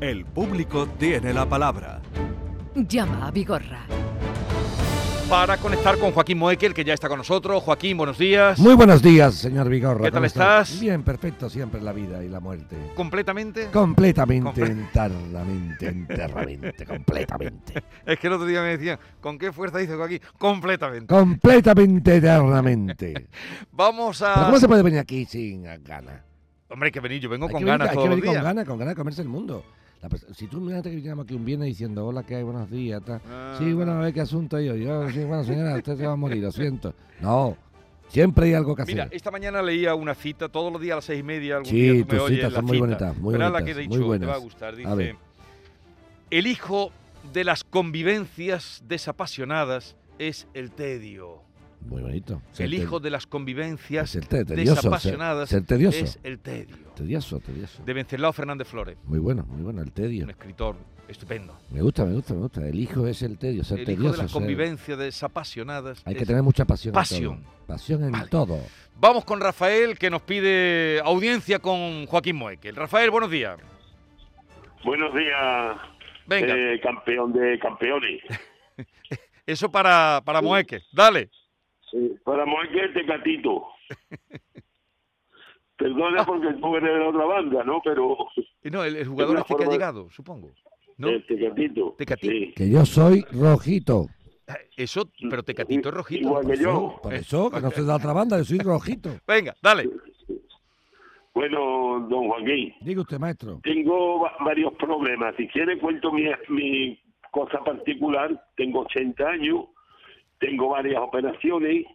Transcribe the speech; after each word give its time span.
El 0.00 0.24
público 0.24 0.86
tiene 0.98 1.32
la 1.32 1.46
palabra. 1.46 2.00
Llama 2.74 3.26
a 3.26 3.30
Vigorra. 3.30 3.84
Para 5.28 5.58
conectar 5.58 5.96
con 5.98 6.10
Joaquín 6.10 6.38
Moekel, 6.38 6.74
que 6.74 6.82
ya 6.84 6.92
está 6.94 7.08
con 7.08 7.18
nosotros. 7.18 7.62
Joaquín, 7.62 7.96
buenos 7.96 8.18
días. 8.18 8.58
Muy 8.58 8.74
buenos 8.74 9.00
días, 9.00 9.34
señor 9.36 9.68
Vigorra. 9.68 9.98
¿Qué 10.04 10.10
tal 10.10 10.14
¿Cómo 10.14 10.24
estás? 10.26 10.80
Bien, 10.80 11.04
perfecto, 11.04 11.48
siempre 11.48 11.80
la 11.80 11.92
vida 11.92 12.24
y 12.24 12.28
la 12.28 12.40
muerte. 12.40 12.76
¿Completamente? 12.96 13.66
Completamente, 13.70 14.50
Comple- 14.62 14.70
enteramente, 14.70 15.86
enteramente, 15.86 16.84
completamente. 16.86 17.74
Es 18.06 18.18
que 18.18 18.26
el 18.26 18.32
otro 18.32 18.46
día 18.46 18.60
me 18.62 18.76
decían, 18.76 18.98
¿con 19.20 19.38
qué 19.38 19.52
fuerza 19.52 19.78
dice 19.78 19.94
Joaquín? 19.94 20.20
Completamente. 20.36 21.06
Completamente, 21.14 22.16
eternamente. 22.16 23.28
Vamos 23.70 24.18
Pero 24.18 24.32
a... 24.32 24.44
¿cómo 24.46 24.58
se 24.58 24.66
puede 24.66 24.82
venir 24.82 24.98
aquí 24.98 25.26
sin 25.26 25.62
ganas? 25.84 26.22
Hombre, 26.70 26.88
hay 26.88 26.92
que 26.92 27.00
venir, 27.00 27.20
yo 27.20 27.28
vengo 27.28 27.46
Hay 27.46 27.52
con 27.52 27.62
venir- 27.62 27.78
ganas 27.78 27.88
hay 27.90 27.96
que 27.96 28.00
los 28.00 28.08
venir 28.10 28.24
con 28.24 28.34
ganas, 28.42 28.64
con 28.64 28.78
ganas 28.78 28.94
de 28.94 28.96
comerse 28.98 29.22
el 29.22 29.28
mundo. 29.28 29.62
La 30.02 30.08
si 30.34 30.46
tú 30.46 30.58
imagínate 30.58 30.88
que 30.90 30.96
viniéramos 30.96 31.24
aquí 31.26 31.34
un 31.34 31.44
viernes 31.44 31.66
diciendo, 31.68 32.06
hola, 32.06 32.22
¿qué 32.22 32.36
hay? 32.36 32.42
Buenos 32.42 32.70
días. 32.70 33.02
tal. 33.04 33.20
Ah. 33.28 33.56
Sí, 33.58 33.70
bueno, 33.74 33.92
a 33.92 33.98
ver 34.00 34.14
qué 34.14 34.22
asunto 34.22 34.56
hay 34.56 34.68
hoy. 34.70 34.84
Yo, 34.84 35.10
sí, 35.10 35.18
bueno, 35.24 35.44
señora, 35.44 35.76
usted 35.76 35.96
se 35.98 36.06
va 36.06 36.12
a 36.14 36.16
morir, 36.16 36.42
lo 36.42 36.50
siento. 36.50 36.94
No, 37.20 37.54
siempre 38.08 38.46
hay 38.46 38.54
algo 38.54 38.74
que 38.74 38.82
hacer. 38.82 38.94
Mira, 38.94 39.08
esta 39.10 39.30
mañana 39.30 39.60
leía 39.60 39.94
una 39.94 40.14
cita, 40.14 40.48
todos 40.48 40.72
los 40.72 40.80
días 40.80 40.92
a 40.94 40.96
las 40.96 41.04
seis 41.04 41.20
y 41.20 41.22
media, 41.22 41.56
algún 41.56 41.70
Sí, 41.70 41.80
día 41.82 41.90
tú 41.92 41.98
me 41.98 42.04
tus 42.04 42.20
oyes 42.20 42.38
citas 42.38 42.52
son 42.54 42.64
muy 42.64 42.76
cita. 42.76 42.86
bonitas, 42.86 43.16
muy 43.18 43.36
la 43.38 43.50
bonitas, 43.50 43.64
que 43.64 43.70
he 43.70 43.74
muy 43.74 43.82
dicho, 43.82 43.98
te 43.98 44.00
va 44.00 44.06
buenas. 44.06 44.30
a 44.30 44.38
gustar. 44.38 44.74
A 44.74 44.76
Dice, 44.78 44.94
ver. 44.94 45.16
el 46.30 46.46
hijo 46.46 46.92
de 47.34 47.44
las 47.44 47.62
convivencias 47.64 48.82
desapasionadas 48.88 49.96
es 50.18 50.48
el 50.54 50.70
tedio. 50.70 51.42
Muy 51.86 52.02
bonito. 52.02 52.42
Ser 52.52 52.66
El 52.66 52.74
hijo 52.74 53.00
de 53.00 53.10
las 53.10 53.26
convivencias 53.26 54.10
ser 54.10 54.26
te- 54.26 54.44
tedioso, 54.44 54.74
ser- 54.74 54.90
desapasionadas 54.90 55.48
ser 55.48 55.64
tedioso. 55.64 55.98
es 56.04 56.18
el 56.22 56.38
tedio. 56.38 56.76
Tedioso, 56.94 57.40
tedioso. 57.40 57.82
De 57.84 57.92
Venceslao 57.94 58.32
Fernández 58.32 58.68
Flores, 58.68 58.96
Muy 59.04 59.18
bueno, 59.18 59.44
muy 59.48 59.62
bueno, 59.62 59.82
el 59.82 59.90
tedio. 59.92 60.24
un 60.24 60.30
escritor 60.30 60.76
estupendo. 61.08 61.58
Me 61.70 61.80
gusta, 61.82 62.04
me 62.04 62.12
gusta, 62.14 62.34
me 62.34 62.40
gusta. 62.40 62.66
El 62.66 62.78
hijo 62.78 63.06
es 63.06 63.22
el 63.22 63.38
tedio, 63.38 63.64
ser 63.64 63.80
el 63.80 63.86
tedioso. 63.86 64.04
hijo 64.04 64.12
de 64.16 64.22
las 64.22 64.30
ser- 64.30 64.40
convivencias 64.40 64.98
desapasionadas. 64.98 66.02
Hay 66.04 66.14
que 66.14 66.26
tener 66.26 66.42
mucha 66.42 66.64
pasión. 66.64 66.92
en 66.92 66.94
Pasión. 66.94 67.42
todo. 67.42 67.66
Pasión 67.66 68.04
en 68.04 68.12
Vale. 68.12 68.28
todo. 68.28 68.60
Vamos 68.96 69.24
con 69.24 69.40
Rafael, 69.40 69.98
que 69.98 70.10
nos 70.10 70.20
pide 70.22 71.00
audiencia 71.04 71.58
con 71.60 72.04
Joaquín 72.06 72.36
Moekel. 72.36 72.76
Rafael, 72.76 73.10
buenos 73.10 73.30
días. 73.30 73.58
Buenos 74.84 75.14
días, 75.14 75.76
Venga, 76.26 76.54
eh, 76.56 76.80
campeón 76.82 77.32
de 77.32 77.58
campeones. 77.58 78.20
eso 79.46 79.70
para, 79.70 80.22
para 80.24 80.40
Moekel. 80.42 80.82
Dale. 80.92 81.30
Para 82.24 82.44
Moekel 82.46 82.92
Tecatito. 82.94 83.66
Perdona 85.76 86.24
porque 86.26 86.52
tú 86.60 86.76
eres 86.76 86.92
de 86.92 86.98
la 87.00 87.08
otra 87.08 87.24
banda, 87.24 87.64
¿no? 87.64 87.80
Pero 87.82 88.16
Y 88.62 88.70
No, 88.70 88.84
el, 88.84 88.96
el 88.96 89.06
jugador 89.08 89.38
este 89.38 89.54
que 89.56 89.64
ha 89.64 89.68
llegado, 89.68 90.10
supongo. 90.10 90.50
¿No? 90.98 91.08
eh, 91.08 91.24
Tecatito. 91.26 91.94
Tecatito. 91.96 92.32
Sí. 92.32 92.52
Que 92.54 92.68
yo 92.70 92.84
soy 92.84 93.22
rojito. 93.32 94.06
Eh, 94.46 94.52
Eso, 94.76 95.08
pero 95.30 95.42
Tecatito 95.42 95.88
es 95.88 95.94
rojito. 95.94 96.28
Igual 96.28 96.46
que 96.46 96.56
yo. 96.58 97.00
Por 97.02 97.14
eso, 97.14 97.50
que 97.50 97.60
no 97.60 97.70
soy 97.70 97.82
de 97.84 97.88
la 97.88 97.96
otra 97.96 98.12
banda, 98.12 98.36
yo 98.36 98.44
soy 98.44 98.58
rojito. 98.58 99.08
Venga, 99.26 99.54
dale. 99.62 99.88
Bueno, 101.32 102.06
don 102.10 102.28
Joaquín, 102.28 102.74
Diga 102.82 103.00
usted, 103.02 103.18
maestro. 103.18 103.60
tengo 103.62 104.20
va- 104.20 104.34
varios 104.44 104.74
problemas. 104.74 105.34
Si 105.36 105.46
quiere 105.48 105.78
cuento 105.78 106.12
mi, 106.12 106.24
mi 106.48 107.00
cosa 107.30 107.62
particular. 107.64 108.48
Tengo 108.56 108.80
80 108.80 109.26
años, 109.26 109.66
tengo 110.40 110.70
varias 110.70 111.00
operaciones, 111.00 111.86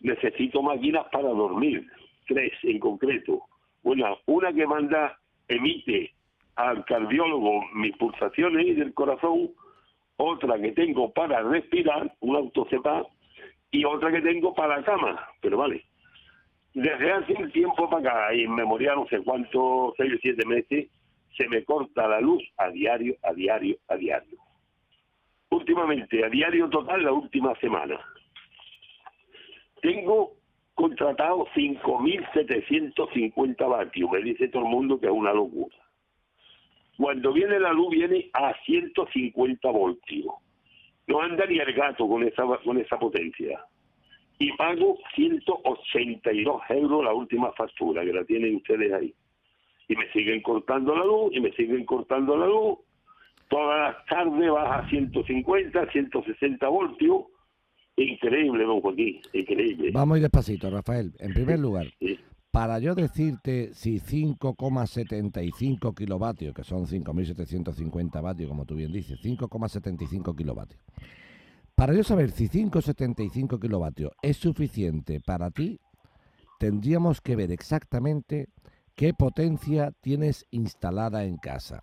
necesito 0.00 0.60
máquinas 0.62 1.06
para 1.10 1.28
dormir, 1.28 1.86
tres 2.26 2.52
en 2.64 2.78
concreto. 2.78 3.42
Una, 3.84 4.14
una 4.26 4.52
que 4.52 4.66
manda, 4.66 5.18
emite 5.48 6.12
al 6.56 6.84
cardiólogo 6.84 7.64
mis 7.74 7.96
pulsaciones 7.96 8.76
del 8.76 8.92
corazón, 8.92 9.50
otra 10.16 10.60
que 10.60 10.72
tengo 10.72 11.12
para 11.12 11.42
respirar, 11.42 12.14
un 12.20 12.36
autocepa, 12.36 13.06
y 13.70 13.84
otra 13.84 14.12
que 14.12 14.20
tengo 14.20 14.52
para 14.54 14.76
la 14.76 14.84
cama, 14.84 15.28
pero 15.40 15.56
vale. 15.56 15.84
Desde 16.74 17.12
hace 17.12 17.32
un 17.34 17.50
tiempo 17.50 17.88
para 17.88 18.26
acá, 18.26 18.32
en 18.34 18.54
memoria 18.54 18.94
no 18.94 19.06
sé 19.08 19.20
cuántos, 19.22 19.94
seis 19.96 20.14
o 20.14 20.18
siete 20.20 20.44
meses, 20.46 20.90
se 21.36 21.48
me 21.48 21.64
corta 21.64 22.06
la 22.08 22.20
luz 22.20 22.42
a 22.58 22.68
diario, 22.68 23.16
a 23.22 23.32
diario, 23.32 23.76
a 23.88 23.96
diario. 23.96 24.38
Últimamente, 25.52 26.24
a 26.24 26.30
diario 26.30 26.70
total, 26.70 27.04
la 27.04 27.12
última 27.12 27.54
semana. 27.56 28.00
Tengo 29.82 30.32
contratado 30.74 31.46
5.750 31.54 33.68
vatios. 33.68 34.10
Me 34.10 34.22
dice 34.22 34.48
todo 34.48 34.62
el 34.62 34.70
mundo 34.70 34.98
que 34.98 35.08
es 35.08 35.12
una 35.12 35.34
locura. 35.34 35.76
Cuando 36.96 37.34
viene 37.34 37.60
la 37.60 37.74
luz, 37.74 37.90
viene 37.90 38.30
a 38.32 38.54
150 38.64 39.70
voltios. 39.70 40.32
No 41.06 41.20
anda 41.20 41.44
ni 41.44 41.58
el 41.58 41.70
gato 41.74 42.08
con 42.08 42.22
esa, 42.22 42.46
con 42.64 42.78
esa 42.78 42.98
potencia. 42.98 43.62
Y 44.38 44.52
pago 44.52 45.00
182 45.14 46.62
euros 46.70 47.04
la 47.04 47.12
última 47.12 47.52
factura, 47.52 48.02
que 48.02 48.14
la 48.14 48.24
tienen 48.24 48.56
ustedes 48.56 48.90
ahí. 48.90 49.12
Y 49.86 49.96
me 49.96 50.10
siguen 50.12 50.40
cortando 50.40 50.96
la 50.96 51.04
luz, 51.04 51.36
y 51.36 51.40
me 51.40 51.52
siguen 51.52 51.84
cortando 51.84 52.38
la 52.38 52.46
luz. 52.46 52.78
Todas 53.52 53.94
las 53.94 54.06
tardes 54.06 54.50
baja 54.50 54.78
a 54.78 54.88
150, 54.88 55.92
160 55.92 56.68
voltios. 56.68 57.24
Increíble, 57.96 58.64
don 58.64 58.80
Joaquín, 58.80 59.20
increíble. 59.34 59.90
Vamos 59.92 60.14
a 60.14 60.18
ir 60.18 60.22
despacito, 60.22 60.70
Rafael. 60.70 61.12
En 61.18 61.34
primer 61.34 61.58
lugar, 61.58 61.88
Sí. 62.00 62.18
para 62.50 62.78
yo 62.78 62.94
decirte 62.94 63.74
si 63.74 64.00
5,75 64.00 65.94
kilovatios, 65.94 66.54
que 66.54 66.64
son 66.64 66.86
5.750 66.86 68.22
vatios, 68.22 68.48
como 68.48 68.64
tú 68.64 68.74
bien 68.76 68.90
dices, 68.90 69.20
5,75 69.20 70.34
kilovatios. 70.34 70.80
Para 71.74 71.92
yo 71.92 72.04
saber 72.04 72.30
si 72.30 72.48
5,75 72.48 73.60
kilovatios 73.60 74.12
es 74.22 74.38
suficiente 74.38 75.20
para 75.20 75.50
ti, 75.50 75.78
tendríamos 76.58 77.20
que 77.20 77.36
ver 77.36 77.50
exactamente 77.50 78.46
qué 78.96 79.12
potencia 79.12 79.92
tienes 80.00 80.46
instalada 80.50 81.24
en 81.26 81.36
casa. 81.36 81.82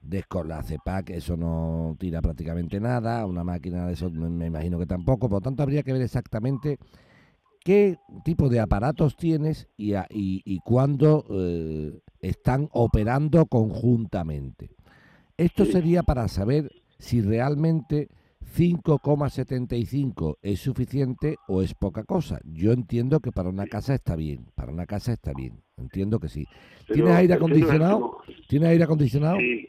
Descon 0.00 0.48
la 0.48 0.62
CEPAC, 0.62 1.10
eso 1.10 1.36
no 1.36 1.96
tira 1.98 2.22
prácticamente 2.22 2.80
nada, 2.80 3.26
una 3.26 3.44
máquina 3.44 3.86
de 3.86 3.92
eso 3.94 4.10
me 4.10 4.28
me 4.30 4.46
imagino 4.46 4.78
que 4.78 4.86
tampoco, 4.86 5.28
por 5.28 5.38
lo 5.38 5.40
tanto 5.42 5.62
habría 5.62 5.82
que 5.82 5.92
ver 5.92 6.02
exactamente 6.02 6.78
qué 7.64 7.98
tipo 8.24 8.48
de 8.48 8.60
aparatos 8.60 9.16
tienes 9.16 9.68
y, 9.76 9.94
a- 9.94 10.06
y, 10.10 10.42
y 10.44 10.60
cuándo 10.60 11.24
eh, 11.30 11.98
están 12.20 12.68
operando 12.72 13.46
conjuntamente. 13.46 14.70
Esto 15.36 15.64
sería 15.66 16.02
para 16.02 16.26
saber 16.28 16.70
si 16.98 17.20
realmente 17.20 18.08
5,75 18.56 20.38
es 20.42 20.60
suficiente 20.60 21.36
o 21.48 21.62
es 21.62 21.74
poca 21.74 22.04
cosa. 22.04 22.40
Yo 22.44 22.72
entiendo 22.72 23.20
que 23.20 23.32
para 23.32 23.48
una 23.48 23.66
casa 23.66 23.94
está 23.94 24.16
bien, 24.16 24.46
para 24.54 24.72
una 24.72 24.86
casa 24.86 25.12
está 25.12 25.32
bien, 25.32 25.62
entiendo 25.76 26.18
que 26.18 26.28
sí. 26.28 26.46
¿Tienes 26.92 27.14
aire 27.14 27.34
acondicionado? 27.34 28.18
¿Tienes 28.48 28.68
aire 28.70 28.84
acondicionado? 28.84 29.38
Sí, 29.38 29.68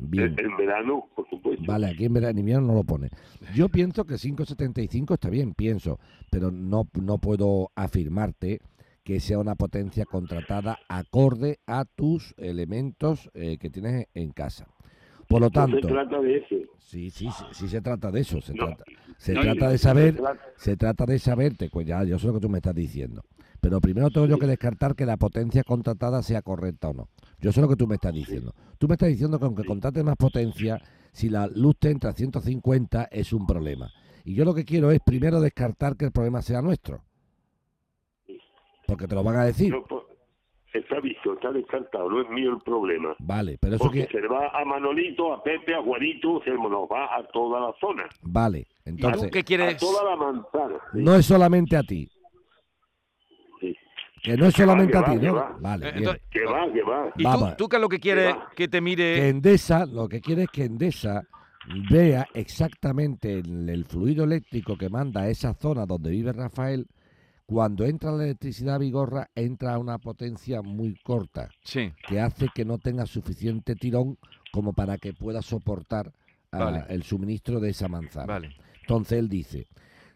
Bien. 0.00 0.34
en 0.38 0.56
verano, 0.56 1.06
por 1.14 1.28
supuesto. 1.28 1.64
Vale, 1.66 1.88
aquí 1.88 2.06
en 2.06 2.14
verano 2.14 2.30
en 2.32 2.38
invierno 2.38 2.66
no 2.68 2.74
lo 2.74 2.84
pone. 2.84 3.10
Yo 3.54 3.68
pienso 3.68 4.04
que 4.04 4.14
5,75 4.14 5.14
está 5.14 5.28
bien, 5.28 5.54
pienso, 5.54 5.98
pero 6.30 6.50
no, 6.50 6.88
no 7.00 7.18
puedo 7.18 7.70
afirmarte 7.74 8.60
que 9.04 9.20
sea 9.20 9.38
una 9.38 9.54
potencia 9.54 10.04
contratada 10.06 10.78
acorde 10.88 11.58
a 11.66 11.84
tus 11.84 12.34
elementos 12.36 13.30
eh, 13.34 13.58
que 13.58 13.70
tienes 13.70 14.06
en 14.14 14.30
casa. 14.32 14.66
Por 15.28 15.40
lo 15.40 15.46
No 15.46 15.52
tanto, 15.52 15.88
se 15.88 15.94
trata 15.94 16.20
de 16.20 16.36
eso. 16.38 16.56
sí, 16.78 17.10
sí, 17.10 17.30
sí, 17.30 17.44
sí 17.52 17.68
se 17.68 17.80
trata 17.80 18.10
de 18.10 18.20
eso, 18.20 18.40
se 18.40 18.54
No, 18.54 18.66
trata, 18.66 18.84
se 19.16 19.34
no, 19.34 19.40
trata 19.42 19.68
de 19.68 19.78
se 19.78 19.84
saber, 19.84 20.16
trata- 20.16 20.40
se 20.56 20.76
trata 20.76 21.06
de 21.06 21.18
saberte, 21.18 21.68
pues 21.70 21.86
ya, 21.86 22.02
yo 22.04 22.18
sé 22.18 22.26
lo 22.26 22.34
que 22.34 22.40
tú 22.40 22.48
me 22.48 22.58
estás 22.58 22.74
diciendo. 22.74 23.22
Pero 23.60 23.80
primero 23.80 24.10
tengo 24.10 24.26
yo 24.26 24.38
que 24.38 24.46
descartar 24.46 24.94
que 24.94 25.04
la 25.06 25.16
potencia 25.16 25.62
contratada 25.64 26.22
sea 26.22 26.42
correcta 26.42 26.88
o 26.88 26.94
no. 26.94 27.08
Yo 27.40 27.52
sé 27.52 27.60
lo 27.60 27.68
que 27.68 27.76
tú 27.76 27.86
me 27.86 27.96
estás 27.96 28.14
diciendo. 28.14 28.54
Tú 28.78 28.88
me 28.88 28.94
estás 28.94 29.08
diciendo 29.10 29.38
que 29.38 29.44
aunque 29.44 29.64
contrates 29.64 30.02
más 30.02 30.16
potencia, 30.16 30.80
si 31.12 31.28
la 31.28 31.46
luz 31.46 31.76
te 31.78 31.90
entra 31.90 32.10
a 32.10 32.14
150 32.14 33.04
es 33.10 33.32
un 33.32 33.46
problema. 33.46 33.90
Y 34.24 34.34
yo 34.34 34.44
lo 34.44 34.54
que 34.54 34.64
quiero 34.64 34.90
es 34.90 35.00
primero 35.04 35.40
descartar 35.40 35.96
que 35.96 36.06
el 36.06 36.12
problema 36.12 36.40
sea 36.42 36.62
nuestro. 36.62 37.02
Porque 38.86 39.06
te 39.06 39.14
lo 39.14 39.22
van 39.22 39.36
a 39.36 39.44
decir. 39.44 39.70
no, 39.72 39.82
pues, 39.84 40.02
está 40.74 41.00
visto, 41.00 41.34
está 41.34 41.52
descartado, 41.52 42.08
no 42.10 42.20
es 42.22 42.28
mío 42.30 42.52
el 42.52 42.60
problema. 42.62 43.14
Vale, 43.18 43.56
pero 43.60 43.76
eso 43.76 43.84
Porque 43.84 44.06
que... 44.06 44.12
se 44.12 44.20
le 44.20 44.28
va 44.28 44.48
a 44.48 44.64
Manolito, 44.64 45.32
a 45.32 45.42
Pepe, 45.42 45.74
a 45.74 45.82
Juanito, 45.82 46.40
se 46.44 46.50
nos 46.50 46.88
va 46.90 47.16
a 47.16 47.22
toda 47.32 47.60
la 47.60 47.72
zona. 47.80 48.04
Vale, 48.22 48.60
¿Y 48.60 48.64
tú 48.64 49.06
entonces, 49.06 49.30
qué 49.30 49.38
A 49.40 49.42
quieres? 49.42 49.76
toda 49.76 50.04
la 50.04 50.16
manzana. 50.16 50.76
sí, 50.92 50.98
no 51.02 51.14
es 51.14 51.26
solamente 51.26 51.76
a 51.76 51.82
ti. 51.82 52.08
Que 54.22 54.36
no 54.36 54.46
es 54.46 54.54
solamente 54.54 54.92
que 54.92 54.98
a 54.98 55.04
ti, 55.04 55.18
que 55.20 55.26
¿no? 55.26 55.34
va. 55.34 55.56
Vale, 55.60 55.88
Eh, 55.88 55.92
entonces- 55.96 56.22
Que 56.30 56.44
va, 56.44 56.72
que 56.72 56.82
va. 56.82 57.12
¿Y 57.16 57.56
tú, 57.56 57.68
qué 57.68 57.76
es 57.76 57.82
lo 57.82 57.88
que 57.88 57.98
quieres 58.00 58.34
va. 58.34 58.50
que 58.54 58.68
te 58.68 58.78
que 58.78 58.80
mire? 58.82 59.28
Endesa, 59.28 59.86
lo 59.86 60.08
que 60.08 60.20
quiere 60.20 60.42
es 60.44 60.48
que 60.50 60.64
Endesa 60.64 61.22
vea 61.90 62.26
exactamente 62.34 63.38
el, 63.38 63.68
el 63.68 63.84
fluido 63.84 64.24
eléctrico 64.24 64.76
que 64.76 64.88
manda 64.88 65.22
a 65.22 65.28
esa 65.28 65.54
zona 65.54 65.86
donde 65.86 66.10
vive 66.10 66.32
Rafael. 66.32 66.86
Cuando 67.46 67.84
entra 67.84 68.12
la 68.12 68.24
electricidad 68.24 68.76
a 68.76 68.78
Vigorra, 68.78 69.28
entra 69.34 69.74
a 69.74 69.78
una 69.78 69.98
potencia 69.98 70.62
muy 70.62 70.94
corta, 71.02 71.48
Sí. 71.64 71.90
que 72.06 72.20
hace 72.20 72.46
que 72.54 72.64
no 72.64 72.78
tenga 72.78 73.06
suficiente 73.06 73.74
tirón 73.74 74.18
como 74.52 74.72
para 74.72 74.98
que 74.98 75.12
pueda 75.14 75.42
soportar 75.42 76.12
ah, 76.52 76.58
Vale. 76.58 76.84
el 76.90 77.02
suministro 77.02 77.58
de 77.58 77.70
esa 77.70 77.88
manzana. 77.88 78.26
Vale. 78.26 78.54
Entonces 78.82 79.18
él 79.18 79.28
dice, 79.28 79.66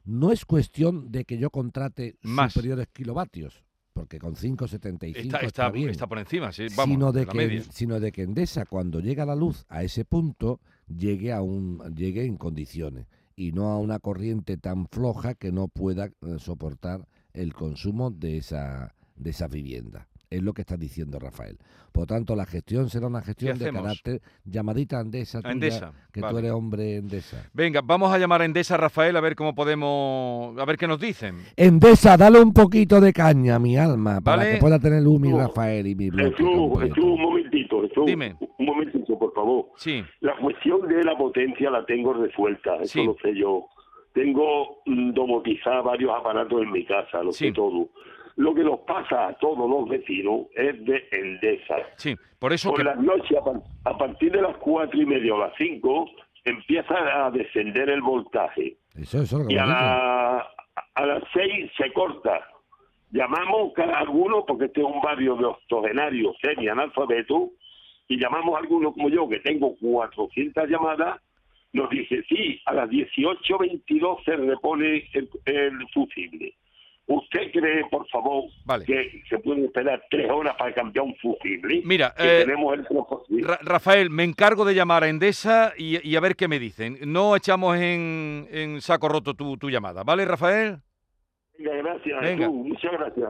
no 0.05 0.31
es 0.31 0.45
cuestión 0.45 1.11
de 1.11 1.25
que 1.25 1.37
yo 1.39 1.51
contrate 1.51 2.15
Más. 2.23 2.53
superiores 2.53 2.87
kilovatios, 2.93 3.64
porque 3.95 4.19
con 4.19 4.35
5,75 4.35 5.17
Está, 5.17 5.39
está, 5.39 5.41
está, 5.47 5.71
bien, 5.71 5.89
está 5.89 6.07
por 6.07 6.19
encima, 6.19 6.53
sí, 6.53 6.67
vamos, 6.77 6.95
sino, 6.95 7.13
de 7.13 7.25
la 7.25 7.33
que, 7.33 7.39
media. 7.39 7.63
sino 7.71 8.01
de 8.01 8.13
que 8.13 8.23
Endesa, 8.23 8.67
cuando 8.67 9.01
llega 9.01 9.25
la 9.25 9.37
luz 9.37 9.65
a 9.69 9.83
ese 9.85 10.05
punto, 10.05 10.61
llegue, 10.89 11.33
a 11.33 11.41
un, 11.41 11.79
llegue 11.95 12.27
en 12.27 12.37
condiciones 12.37 13.07
y 13.37 13.53
no 13.53 13.69
a 13.71 13.79
una 13.79 14.01
corriente 14.01 14.57
tan 14.57 14.89
floja 14.89 15.35
que 15.35 15.53
no 15.53 15.69
pueda 15.69 16.07
eh, 16.07 16.39
soportar 16.39 17.07
el 17.33 17.55
consumo 17.55 18.11
de 18.11 18.37
esa, 18.37 18.95
de 19.17 19.31
esa 19.31 19.47
vivienda. 19.47 20.09
Es 20.35 20.43
lo 20.43 20.53
que 20.53 20.63
está 20.63 20.77
diciendo 20.77 21.19
Rafael. 21.21 21.57
Por 21.93 22.07
tanto, 22.07 22.35
la 22.35 22.45
gestión 22.45 22.89
será 22.91 23.07
una 23.07 23.23
gestión 23.23 23.57
de 23.57 23.71
carácter 23.71 24.21
llamadita 24.45 25.01
Endesa, 25.01 25.39
A 25.39 25.43
tuya, 25.43 25.53
Endesa, 25.53 25.93
que 26.13 26.21
tú 26.23 26.39
eres 26.39 26.51
hombre 26.51 26.97
Endesa. 26.97 27.49
Venga, 27.53 27.81
vamos 27.85 28.13
a 28.13 28.19
llamar 28.19 28.43
a 28.43 28.45
Endesa 28.45 28.77
Rafael 28.77 29.17
a 29.17 29.21
ver 29.21 29.37
cómo 29.37 29.55
podemos, 29.55 30.59
a 30.59 30.65
ver 30.65 30.77
qué 30.77 30.89
nos 30.89 30.99
dicen. 30.99 31.37
Endesa, 31.57 32.17
dale 32.17 32.41
un 32.41 32.53
poquito 32.53 33.01
de 33.01 33.13
caña 33.13 33.55
a 33.55 33.59
mi 33.61 33.77
alma 33.77 34.21
para 34.21 34.51
que 34.51 34.57
pueda 34.59 34.81
tener 34.81 35.03
luz 35.03 35.21
mi. 35.21 35.31
Rafael 35.33 35.87
y 35.87 35.95
mi 35.95 36.11
bloque 36.11 36.31
Jesús, 36.33 37.05
un 37.05 37.21
momentito, 37.23 37.83
Jesús. 37.83 38.07
Dime. 38.07 38.37
Un 38.59 38.67
momentito, 38.67 39.17
por 39.19 39.33
favor. 39.33 39.67
Sí, 39.77 40.03
La 40.21 40.37
cuestión 40.39 40.89
de 40.89 41.05
la 41.05 41.17
potencia 41.17 41.71
la 41.71 41.87
tengo 41.87 42.13
resuelta, 42.13 42.75
eso 42.77 42.87
Sí. 42.87 43.05
lo 43.05 43.15
sé 43.23 43.37
yo. 43.39 43.67
Tengo 44.13 44.79
mm, 44.87 45.13
domotizar 45.13 45.83
varios 45.85 46.11
aparatos 46.19 46.61
en 46.63 46.73
mi 46.73 46.85
casa, 46.85 47.23
lo 47.23 47.31
Sí. 47.33 47.47
sé 47.47 47.53
todo. 47.53 47.89
Lo 48.37 48.55
que 48.55 48.65
nos 48.65 48.81
pasa 48.81 49.29
a 49.29 49.35
todos 49.35 49.69
los 49.71 49.89
vecinos 49.89 50.47
es 50.57 50.85
de 50.85 51.05
Endesa. 51.13 51.77
sí, 51.97 52.17
por 52.39 52.53
eso 52.53 52.71
Por 52.71 52.79
que... 52.79 52.85
las 52.85 52.99
noches, 52.99 53.37
a, 53.39 53.45
par- 53.45 53.63
a 53.85 53.97
partir 53.99 54.33
de 54.33 54.43
las 54.43 54.57
cuatro 54.57 55.01
y 55.01 55.07
media 55.07 55.35
o 55.35 55.39
las 55.39 55.53
cinco, 55.57 56.11
empieza 56.45 57.27
a 57.27 57.31
descender 57.31 57.89
el 57.91 58.03
voltaje. 58.03 58.77
Eso, 58.97 59.23
eso 59.23 59.37
es 59.37 59.43
lo 59.43 59.49
que 59.49 59.55
Y 59.55 59.59
a, 59.59 59.67
la- 59.67 60.47
a 60.95 61.07
las 61.07 61.23
seis 61.33 61.71
se 61.77 61.93
corta. 61.93 62.41
Llamamos 63.13 63.73
cada 63.75 63.99
alguno, 64.01 64.45
porque 64.45 64.65
este 64.65 64.81
es 64.81 64.87
un 64.87 65.01
barrio 65.01 65.37
de 65.37 65.45
octogenarios 65.45 66.37
semi-analfabetos, 66.43 67.51
y 68.09 68.19
llamamos 68.21 68.57
a 68.57 68.59
alguno 68.59 68.93
como 68.93 69.09
yo, 69.09 69.29
que 69.29 69.39
tengo 69.39 69.77
400 69.81 70.69
llamadas, 70.69 71.21
nos 71.73 71.89
dice, 71.91 72.23
sí, 72.29 72.61
a 72.67 72.75
las 72.75 72.91
18.22 72.91 74.25
se 74.25 74.37
repone 74.37 75.09
el, 75.13 75.29
el 75.47 75.89
fusible. 75.93 76.55
¿Usted 77.07 77.53
cree, 77.53 77.85
por 77.91 78.09
favor, 78.09 78.45
Vale. 78.65 78.87
que 78.87 79.23
se 79.29 79.39
pueden 79.41 79.67
esperar 79.67 80.03
tres 80.11 80.31
horas 80.31 80.55
para 80.57 80.73
cambiar 80.75 81.05
un 81.05 81.15
fusible? 81.17 81.83
Mira, 81.85 82.15
que 82.17 82.41
eh, 82.41 82.45
tenemos 82.47 82.73
el 82.79 83.45
Ra- 83.45 83.59
Rafael, 83.63 84.09
me 84.09 84.25
encargo 84.25 84.65
de 84.65 84.75
llamar 84.75 85.05
a 85.05 85.09
Endesa 85.09 85.75
y, 85.77 86.07
y 86.09 86.17
a 86.17 86.21
ver 86.21 86.35
qué 86.35 86.49
me 86.49 86.59
dicen. 86.59 86.97
No 87.07 87.37
echamos 87.37 87.77
en, 87.77 88.49
en 88.51 88.81
saco 88.81 89.09
roto 89.11 89.35
tu, 89.35 89.59
tu 89.59 89.69
llamada, 89.69 90.03
¿vale, 90.03 90.25
Rafael? 90.25 90.79
Venga, 91.59 91.77
gracias. 91.77 92.21
Venga. 92.23 92.49
Muchas 92.49 92.93
gracias. 92.93 93.29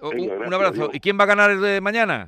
O- 0.00 0.10
Venga, 0.10 0.34
un, 0.46 0.52
abrazo. 0.54 0.90
¿Y 0.92 1.00
quién 1.00 1.18
va 1.18 1.24
a 1.24 1.28
ganar 1.28 1.50
el 1.50 1.60
de 1.62 1.80
mañana? 1.80 2.26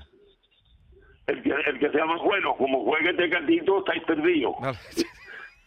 El 1.27 1.43
que, 1.43 1.51
el 1.51 1.79
que 1.79 1.91
sea 1.91 2.07
más 2.07 2.23
bueno, 2.23 2.55
como 2.57 2.83
juegue 2.85 3.11
este 3.11 3.29
gatito, 3.29 3.81
estáis 3.81 4.03
perdidos. 4.05 4.55
Vale. 4.59 4.79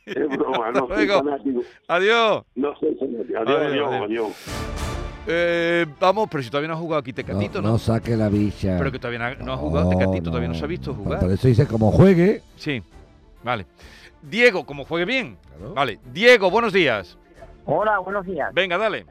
Es 0.07 0.27
broma, 0.29 0.71
no 0.71 0.87
soy 0.95 1.07
fanático. 1.07 1.61
Adiós. 1.87 2.43
No 2.55 2.75
soy 2.77 2.95
fanático. 2.95 3.37
Adiós, 3.37 3.59
Adiós, 3.59 3.71
adiós, 3.71 3.91
adiós. 3.91 4.03
adiós. 4.05 4.90
Eh, 5.27 5.85
vamos, 5.99 6.27
pero 6.31 6.41
si 6.43 6.49
todavía 6.49 6.67
no 6.69 6.73
ha 6.73 6.77
jugado 6.77 6.99
aquí 6.99 7.13
Tecatito, 7.13 7.61
no, 7.61 7.67
¿no? 7.67 7.73
no 7.73 7.77
saque 7.79 8.17
la 8.17 8.27
bicha. 8.29 8.75
Pero 8.77 8.91
que 8.91 8.99
todavía 8.99 9.35
no, 9.35 9.45
no 9.45 9.53
ha 9.53 9.57
jugado 9.57 9.89
Tecatito, 9.89 10.29
todavía 10.29 10.49
no 10.49 10.55
se 10.55 10.63
ha 10.63 10.67
visto 10.67 10.93
jugar. 10.93 11.19
Por 11.19 11.31
eso 11.31 11.47
dice, 11.47 11.67
como 11.67 11.91
juegue. 11.91 12.41
Sí, 12.55 12.81
vale. 13.43 13.65
Diego, 14.21 14.65
como 14.65 14.85
juegue 14.85 15.05
bien. 15.05 15.37
Claro. 15.57 15.73
Vale. 15.73 15.99
Diego, 16.11 16.49
buenos 16.49 16.73
días. 16.73 17.17
Hola, 17.65 17.99
buenos 17.99 18.25
días. 18.25 18.53
Venga, 18.53 18.77
dale. 18.77 19.05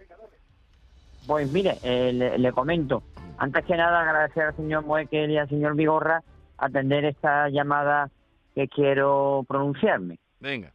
Pues 1.27 1.51
mire, 1.53 1.79
eh, 1.83 2.13
le, 2.13 2.39
le 2.39 2.53
comento. 2.53 3.03
Antes 3.39 3.65
que 3.65 3.77
nada, 3.77 4.03
agradecer 4.03 4.45
al 4.45 4.57
señor 4.57 4.85
Moekel 4.85 5.31
y 5.31 5.39
al 5.39 5.49
señor 5.49 5.75
Vigorra 5.75 6.23
atender 6.59 7.05
esta 7.05 7.49
llamada 7.49 8.11
que 8.55 8.69
quiero 8.69 9.45
pronunciarme. 9.49 10.19
Venga. 10.41 10.73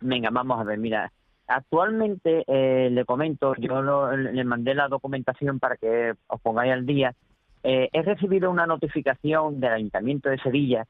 Venga, 0.00 0.28
vamos 0.30 0.60
a 0.60 0.64
ver, 0.64 0.78
mira. 0.78 1.10
Actualmente, 1.48 2.44
eh, 2.46 2.90
le 2.90 3.04
comento, 3.06 3.54
yo 3.56 3.80
lo- 3.80 4.14
le 4.14 4.44
mandé 4.44 4.74
la 4.74 4.88
documentación 4.88 5.58
para 5.58 5.76
que 5.76 6.12
os 6.26 6.40
pongáis 6.42 6.72
al 6.72 6.84
día. 6.84 7.14
Eh, 7.62 7.88
he 7.92 8.02
recibido 8.02 8.50
una 8.50 8.66
notificación 8.66 9.58
del 9.58 9.72
Ayuntamiento 9.72 10.28
de 10.28 10.38
Sevilla, 10.38 10.84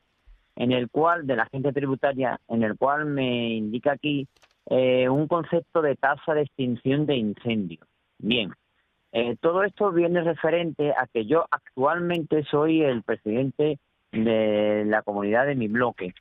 en 0.57 0.73
el 0.73 0.91
cual, 0.91 1.27
de 1.29 1.37
la 1.37 1.45
agencia 1.45 1.73
tributaria, 1.73 2.41
en 2.49 2.65
el 2.65 2.77
cual 2.77 3.07
me 3.07 3.51
indica 3.55 3.93
aquí 3.93 4.27
eh, 4.71 5.09
un 5.09 5.29
concepto 5.29 5.81
de 5.81 5.95
tasa 5.95 6.35
de 6.35 6.43
extinción 6.43 7.07
de 7.07 7.17
incendio. 7.17 7.79
Bien, 8.19 8.51
eh, 9.13 9.37
todo 9.41 9.63
esto 9.63 9.93
viene 9.93 10.21
referente 10.23 10.91
a 10.91 11.07
que 11.07 11.25
yo 11.25 11.47
actualmente 11.51 12.43
soy 12.45 12.83
el 12.83 13.03
presidente 13.03 13.79
de 14.13 14.85
la 14.87 15.03
comunidad 15.03 15.47
de 15.47 15.55
mi 15.55 15.69
bloque. 15.69 16.13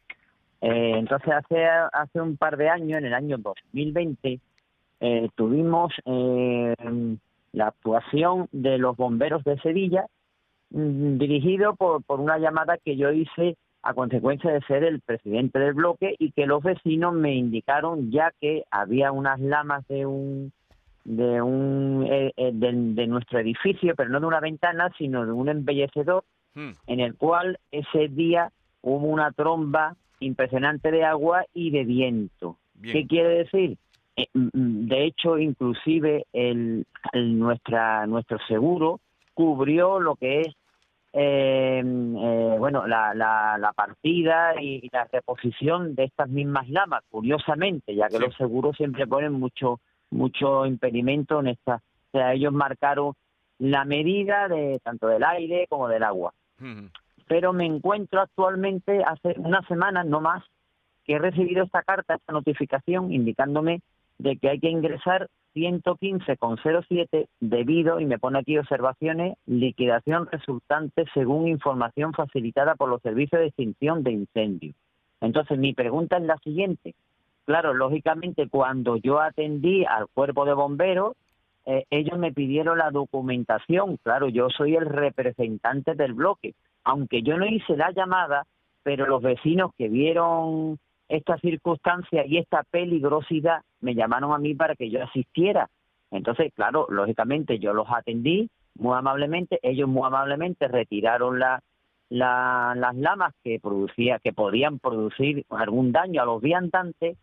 Eh, 0.61 0.93
entonces, 0.97 1.29
hace, 1.33 1.65
hace 1.65 2.21
un 2.21 2.37
par 2.37 2.57
de 2.57 2.69
años, 2.69 2.97
en 2.97 3.05
el 3.05 3.13
año 3.13 3.37
2020, 3.37 4.39
eh, 4.99 5.29
tuvimos 5.35 5.93
eh, 6.05 6.75
la 7.53 7.67
actuación 7.67 8.47
de 8.51 8.77
los 8.77 8.97
bomberos 8.97 9.43
de 9.43 9.57
Sevilla, 9.59 10.05
mm, 10.71 11.17
dirigido 11.17 11.75
por, 11.75 12.03
por 12.03 12.19
una 12.19 12.37
llamada 12.37 12.77
que 12.77 12.97
yo 12.97 13.11
hice 13.11 13.57
a 13.83 13.93
consecuencia 13.93 14.51
de 14.51 14.61
ser 14.61 14.83
el 14.83 14.99
presidente 15.01 15.59
del 15.59 15.73
bloque 15.73 16.15
y 16.17 16.31
que 16.31 16.47
los 16.47 16.63
vecinos 16.63 17.13
me 17.13 17.35
indicaron 17.35 18.11
ya 18.11 18.31
que 18.41 18.63
había 18.71 19.11
unas 19.11 19.39
lamas 19.39 19.87
de 19.87 20.05
un 20.05 20.51
de 21.05 21.41
un 21.41 22.05
eh, 22.09 22.33
eh, 22.35 22.51
de, 22.53 22.71
de 22.73 23.07
nuestro 23.07 23.39
edificio, 23.39 23.95
pero 23.95 24.09
no 24.09 24.19
de 24.19 24.25
una 24.25 24.41
ventana, 24.41 24.91
sino 24.97 25.25
de 25.25 25.31
un 25.31 25.47
embellecedor 25.47 26.25
Hmm, 26.57 26.71
en 26.87 26.99
el 27.01 27.15
cual 27.15 27.59
ese 27.71 28.07
día 28.07 28.51
hubo 28.81 29.05
una 29.05 29.31
tromba 29.31 29.95
impresionante 30.19 30.91
de 30.91 31.03
agua 31.03 31.45
y 31.53 31.71
de 31.71 31.83
viento. 31.83 32.57
Bien. 32.73 32.93
¿Qué 32.93 33.07
quiere 33.07 33.29
decir? 33.29 33.77
Eh, 34.15 34.27
mm, 34.33 34.47
mm, 34.53 34.87
de 34.87 35.05
hecho, 35.05 35.37
inclusive 35.37 36.25
el, 36.33 36.85
el- 37.13 37.39
nuestra 37.39 38.05
nuestro 38.07 38.37
seguro 38.47 38.99
cubrió 39.33 39.99
lo 39.99 40.15
que 40.15 40.41
es 40.41 40.47
eh, 41.13 41.81
eh, 41.83 42.55
bueno 42.59 42.85
la, 42.85 43.13
la, 43.13 43.57
la 43.57 43.73
partida 43.73 44.61
y, 44.61 44.79
y 44.85 44.89
la 44.91 45.07
reposición 45.11 45.95
de 45.95 46.05
estas 46.05 46.29
mismas 46.29 46.69
lamas. 46.69 47.03
Curiosamente, 47.09 47.95
ya 47.95 48.07
que 48.07 48.17
Sí. 48.17 48.23
los 48.23 48.35
seguros 48.35 48.75
siempre 48.77 49.07
ponen 49.07 49.33
mucho 49.33 49.79
mucho 50.09 50.65
impedimento 50.65 51.39
en 51.39 51.47
esta. 51.47 51.75
O 51.75 52.11
sea, 52.11 52.33
ellos 52.33 52.53
marcaron 52.53 53.13
la 53.59 53.83
medida 53.85 54.47
de 54.47 54.79
tanto 54.83 55.07
del 55.07 55.23
aire 55.23 55.65
como 55.69 55.87
del 55.87 56.03
agua 56.03 56.33
pero 57.27 57.53
me 57.53 57.65
encuentro 57.65 58.21
actualmente 58.21 59.03
hace 59.03 59.35
una 59.37 59.61
semana, 59.67 60.03
no 60.03 60.21
más, 60.21 60.43
que 61.05 61.13
he 61.13 61.19
recibido 61.19 61.63
esta 61.63 61.83
carta, 61.83 62.15
esta 62.15 62.33
notificación 62.33 63.11
indicándome 63.11 63.81
de 64.17 64.37
que 64.37 64.49
hay 64.49 64.59
que 64.59 64.69
ingresar 64.69 65.29
115,07 65.55 67.27
debido, 67.39 67.99
y 67.99 68.05
me 68.05 68.19
pone 68.19 68.39
aquí 68.39 68.57
observaciones, 68.57 69.37
liquidación 69.45 70.27
resultante 70.31 71.05
según 71.13 71.47
información 71.47 72.13
facilitada 72.13 72.75
por 72.75 72.89
los 72.89 73.01
servicios 73.01 73.39
de 73.39 73.47
extinción 73.47 74.03
de 74.03 74.11
incendios. 74.11 74.75
Entonces, 75.19 75.57
mi 75.57 75.73
pregunta 75.73 76.17
es 76.17 76.23
la 76.23 76.37
siguiente. 76.37 76.93
Claro, 77.45 77.73
lógicamente, 77.73 78.49
cuando 78.49 78.97
yo 78.97 79.19
atendí 79.19 79.85
al 79.85 80.07
cuerpo 80.13 80.45
de 80.45 80.53
bomberos, 80.53 81.15
eh, 81.65 81.85
ellos 81.89 82.19
me 82.19 82.31
pidieron 82.33 82.77
la 82.77 82.91
documentación. 82.91 83.97
Claro, 84.03 84.29
yo 84.29 84.49
soy 84.49 84.75
el 84.75 84.85
representante 84.85 85.95
del 85.95 86.13
bloque. 86.13 86.53
Aunque 86.87 87.21
yo 87.21 87.37
no 87.37 87.45
hice 87.45 87.75
la 87.75 87.91
llamada, 87.91 88.45
pero 88.81 89.05
los 89.07 89.21
vecinos 89.21 89.71
que 89.77 89.89
vieron 89.89 90.79
esta 91.09 91.37
circunstancia 91.39 92.25
y 92.25 92.37
esta 92.37 92.63
peligrosidad 92.63 93.61
me 93.81 93.93
llamaron 93.93 94.31
a 94.33 94.37
mí 94.37 94.55
para 94.55 94.73
que 94.75 94.89
yo 94.89 95.03
asistiera. 95.03 95.67
Entonces, 96.11 96.53
claro, 96.55 96.87
lógicamente 96.89 97.59
yo 97.59 97.73
los 97.73 97.87
atendí 97.91 98.49
muy 98.75 98.97
amablemente, 98.97 99.59
ellos 99.63 99.89
muy 99.89 100.05
amablemente 100.07 100.69
retiraron 100.69 101.39
la, 101.39 101.61
la- 102.09 102.73
las 102.77 102.95
lamas 102.95 103.33
que 103.43 103.59
producía, 103.59 104.19
que 104.19 104.31
podían 104.31 104.79
producir 104.79 105.45
algún 105.49 105.91
daño 105.91 106.21
a 106.21 106.25
los 106.25 106.41
viandantes, 106.41 107.17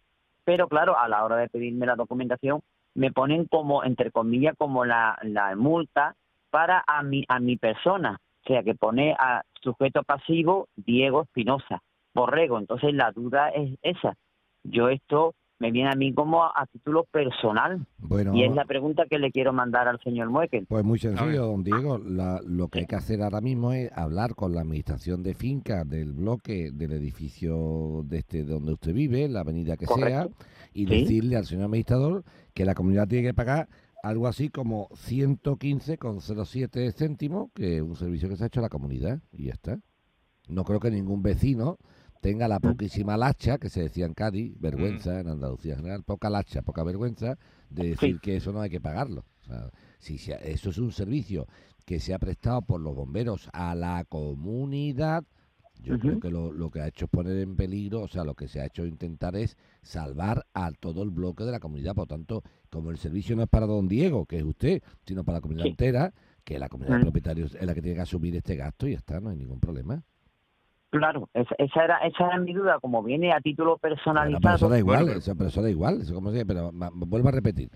pero 0.44 0.68
claro, 0.68 0.98
a 0.98 1.08
la 1.08 1.24
hora 1.24 1.36
de 1.36 1.48
pedirme 1.48 1.86
la 1.86 1.96
documentación, 1.96 2.60
me 2.94 3.12
ponen 3.12 3.46
como, 3.46 3.82
entre 3.82 4.10
comillas, 4.10 4.54
como 4.58 4.84
la, 4.84 5.18
la 5.22 5.56
multa 5.56 6.16
para 6.50 6.84
a 6.86 7.02
mi, 7.02 7.24
a 7.28 7.40
mi 7.40 7.56
persona, 7.56 8.20
o 8.44 8.48
sea, 8.48 8.62
que 8.62 8.74
pone 8.74 9.14
a 9.18 9.42
sujeto 9.64 10.02
pasivo 10.04 10.68
Diego 10.76 11.22
Espinosa, 11.22 11.82
Borrego. 12.14 12.58
Entonces 12.60 12.94
la 12.94 13.10
duda 13.10 13.48
es 13.48 13.76
esa. 13.82 14.14
Yo 14.62 14.88
esto 14.88 15.34
me 15.60 15.70
viene 15.70 15.88
a 15.90 15.94
mí 15.96 16.12
como 16.12 16.44
a, 16.44 16.52
a 16.54 16.66
título 16.66 17.04
personal. 17.10 17.86
Bueno, 17.98 18.34
Y 18.34 18.44
es 18.44 18.54
la 18.54 18.64
pregunta 18.64 19.04
que 19.08 19.18
le 19.18 19.30
quiero 19.30 19.52
mandar 19.52 19.88
al 19.88 19.98
señor 20.00 20.28
Muekel. 20.28 20.66
Pues 20.66 20.84
muy 20.84 20.98
sencillo, 20.98 21.46
don 21.46 21.64
Diego. 21.64 21.98
La- 21.98 22.40
lo 22.44 22.68
que 22.68 22.80
hay 22.80 22.86
que 22.86 22.96
hacer 22.96 23.22
ahora 23.22 23.40
mismo 23.40 23.72
es 23.72 23.90
hablar 23.96 24.34
con 24.34 24.52
la 24.54 24.60
administración 24.62 25.22
de 25.22 25.34
finca 25.34 25.84
del 25.84 26.12
bloque 26.12 26.70
del 26.72 26.92
edificio 26.92 28.02
de 28.04 28.18
este 28.18 28.44
donde 28.44 28.72
usted 28.74 28.92
vive, 28.92 29.28
la 29.28 29.40
avenida 29.40 29.76
que 29.76 29.86
sea, 29.86 30.28
y 30.72 30.86
Sí. 30.86 31.00
decirle 31.02 31.36
al 31.36 31.44
señor 31.46 31.64
administrador 31.66 32.24
que 32.52 32.64
la 32.64 32.74
comunidad 32.74 33.08
tiene 33.08 33.28
que 33.28 33.34
pagar 33.34 33.68
algo 34.04 34.28
así 34.28 34.50
como 34.50 34.88
115,07 34.90 36.92
céntimos, 36.92 37.50
que 37.54 37.76
es 37.76 37.82
un 37.82 37.96
servicio 37.96 38.28
que 38.28 38.36
se 38.36 38.44
ha 38.44 38.48
hecho 38.48 38.60
a 38.60 38.64
la 38.64 38.68
comunidad, 38.68 39.22
y 39.32 39.44
ya 39.44 39.54
está. 39.54 39.80
No 40.46 40.64
creo 40.64 40.78
que 40.78 40.90
ningún 40.90 41.22
vecino 41.22 41.78
tenga 42.20 42.46
la 42.46 42.60
poquísima 42.60 43.16
lacha, 43.16 43.56
que 43.56 43.70
se 43.70 43.80
decía 43.80 44.04
en 44.04 44.12
Cádiz, 44.12 44.60
vergüenza 44.60 45.20
en 45.20 45.28
Andalucía 45.28 45.72
en 45.72 45.78
general, 45.78 46.02
poca 46.02 46.28
lacha, 46.28 46.60
poca 46.60 46.84
vergüenza, 46.84 47.38
de 47.70 47.88
decir 47.88 48.20
que 48.20 48.36
eso 48.36 48.52
no 48.52 48.60
hay 48.60 48.68
que 48.68 48.80
pagarlo. 48.80 49.24
O 49.40 49.44
sea, 49.44 49.70
si 49.98 50.16
eso 50.16 50.68
es 50.68 50.76
un 50.76 50.92
servicio 50.92 51.46
que 51.86 51.98
se 51.98 52.12
ha 52.12 52.18
prestado 52.18 52.60
por 52.60 52.82
los 52.82 52.94
bomberos 52.94 53.48
a 53.54 53.74
la 53.74 54.04
comunidad, 54.04 55.24
yo 55.80 55.98
creo 55.98 56.20
que 56.20 56.30
lo, 56.30 56.52
lo 56.52 56.70
que 56.70 56.80
ha 56.80 56.88
hecho 56.88 57.06
es 57.06 57.10
poner 57.10 57.38
en 57.38 57.56
peligro, 57.56 58.02
o 58.02 58.08
sea, 58.08 58.24
lo 58.24 58.34
que 58.34 58.48
se 58.48 58.60
ha 58.60 58.66
hecho 58.66 58.86
intentar 58.86 59.36
es 59.36 59.56
salvar 59.82 60.46
a 60.54 60.70
todo 60.72 61.02
el 61.02 61.10
bloque 61.10 61.44
de 61.44 61.52
la 61.52 61.60
comunidad. 61.60 61.94
Por 61.94 62.06
tanto, 62.06 62.42
como 62.74 62.90
el 62.90 62.98
servicio 62.98 63.34
no 63.36 63.42
es 63.42 63.48
para 63.48 63.64
don 63.66 63.88
Diego, 63.88 64.26
que 64.26 64.36
es 64.36 64.44
usted, 64.44 64.82
sino 65.06 65.24
para 65.24 65.38
la 65.38 65.40
comunidad 65.40 65.64
Sí. 65.64 65.70
entera, 65.70 66.12
que 66.44 66.58
la 66.58 66.68
comunidad 66.68 66.96
de 66.96 66.98
Mm. 66.98 67.02
propietarios 67.04 67.54
es 67.54 67.66
la 67.66 67.72
que 67.74 67.80
tiene 67.80 67.94
que 67.96 68.02
asumir 68.02 68.36
este 68.36 68.56
gasto 68.56 68.86
y 68.86 68.90
ya 68.92 68.98
está, 68.98 69.20
no 69.20 69.30
hay 69.30 69.36
ningún 69.36 69.60
problema. 69.60 70.02
Claro, 70.90 71.28
esa, 71.34 71.54
esa 71.58 71.84
era 71.84 71.98
esa 72.06 72.26
era 72.26 72.38
mi 72.38 72.52
duda, 72.52 72.78
como 72.80 73.02
viene 73.02 73.32
a 73.32 73.40
título 73.40 73.70
Bueno, 73.70 73.78
pero 73.82 73.94
personalizado. 73.94 74.56
eso 74.56 74.68
da 74.68 74.78
igual, 74.78 75.04
Bueno, 75.06 75.18
eso, 75.18 75.34
pero 75.34 75.48
eso 75.48 75.62
da 75.62 75.70
igual, 75.70 76.00
eso 76.02 76.14
como 76.14 76.30
sea, 76.30 76.44
pero 76.44 76.70
ma- 76.70 76.90
vuelvo 76.92 77.28
a 77.28 77.32
repetir. 77.32 77.70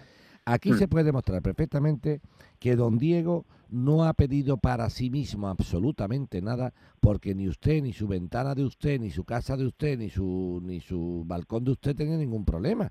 Aquí 0.44 0.70
Mm. 0.70 0.74
se 0.74 0.88
puede 0.88 1.04
demostrar 1.04 1.42
perfectamente 1.42 2.20
que 2.60 2.76
don 2.76 2.96
Diego 2.96 3.44
no 3.70 4.04
ha 4.04 4.14
pedido 4.14 4.56
para 4.56 4.88
sí 4.88 5.10
mismo 5.10 5.48
absolutamente 5.48 6.40
nada, 6.40 6.72
porque 7.00 7.34
ni 7.34 7.48
usted, 7.48 7.82
ni 7.82 7.92
su 7.92 8.06
ventana 8.06 8.54
de 8.54 8.64
usted, 8.64 9.00
ni 9.00 9.10
su 9.10 9.24
casa 9.24 9.56
de 9.56 9.66
usted, 9.66 9.98
ni 9.98 10.10
su 10.10 10.60
ni 10.64 10.80
su 10.80 11.24
balcón 11.26 11.64
de 11.64 11.72
usted 11.72 11.96
tenía 11.96 12.16
ningún 12.16 12.44
problema. 12.44 12.90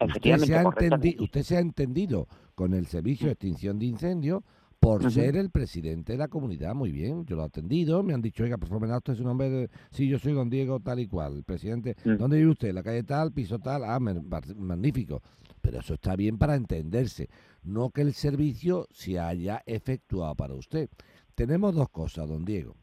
Usted 0.00 0.38
se, 0.38 0.54
ha 0.56 0.62
entendi- 0.62 1.20
usted 1.20 1.42
se 1.42 1.56
ha 1.56 1.60
entendido 1.60 2.28
con 2.54 2.74
el 2.74 2.86
servicio 2.86 3.26
de 3.26 3.32
extinción 3.32 3.78
de 3.78 3.86
incendios 3.86 4.42
por 4.78 5.10
ser 5.10 5.36
el 5.36 5.50
presidente 5.50 6.12
de 6.12 6.18
la 6.18 6.28
comunidad. 6.28 6.74
Muy 6.74 6.92
bien, 6.92 7.24
yo 7.24 7.34
lo 7.36 7.42
he 7.42 7.46
atendido, 7.46 8.02
me 8.02 8.12
han 8.12 8.20
dicho, 8.22 8.44
oiga, 8.44 8.58
por 8.58 8.68
favor, 8.68 8.88
usted 8.88 9.14
es 9.14 9.20
un 9.20 9.28
hombre 9.28 9.48
de... 9.50 9.70
Sí, 9.90 10.06
yo 10.06 10.18
soy 10.18 10.32
don 10.34 10.50
Diego 10.50 10.80
tal 10.80 11.00
y 11.00 11.06
cual, 11.06 11.36
el 11.36 11.44
presidente. 11.44 11.96
Mm. 12.04 12.16
¿Dónde 12.18 12.36
vive 12.36 12.50
usted? 12.50 12.72
La 12.74 12.82
calle 12.82 13.02
tal, 13.02 13.32
piso 13.32 13.58
tal. 13.58 13.84
Ah, 13.84 13.98
magnífico. 13.98 15.22
Pero 15.60 15.80
eso 15.80 15.94
está 15.94 16.14
bien 16.14 16.38
para 16.38 16.54
entenderse, 16.54 17.28
no 17.64 17.90
que 17.90 18.02
el 18.02 18.12
servicio 18.12 18.86
se 18.92 19.18
haya 19.18 19.62
efectuado 19.66 20.34
para 20.36 20.54
usted. 20.54 20.88
Tenemos 21.34 21.74
dos 21.74 21.88
cosas, 21.88 22.28
don 22.28 22.44
Diego. 22.44 22.76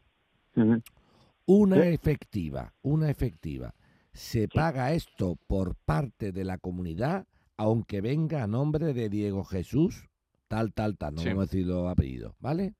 Una 1.46 1.86
efectiva, 1.86 2.74
una 2.82 3.08
efectiva. 3.08 3.74
Se 4.14 4.48
paga 4.48 4.92
esto 4.92 5.36
por 5.46 5.74
parte 5.74 6.32
de 6.32 6.44
la 6.44 6.56
comunidad, 6.58 7.26
aunque 7.56 8.00
venga 8.00 8.42
a 8.42 8.46
nombre 8.46 8.94
de 8.94 9.08
Diego 9.08 9.44
Jesús, 9.44 10.08
tal, 10.48 10.72
tal, 10.72 10.96
tal, 10.96 11.14
no 11.16 11.20
Sí. 11.22 11.28
vamos 11.28 11.42
a 11.42 11.46
decir 11.46 11.66
los 11.66 11.88
apellidos, 11.90 12.34
¿vale? 12.40 12.74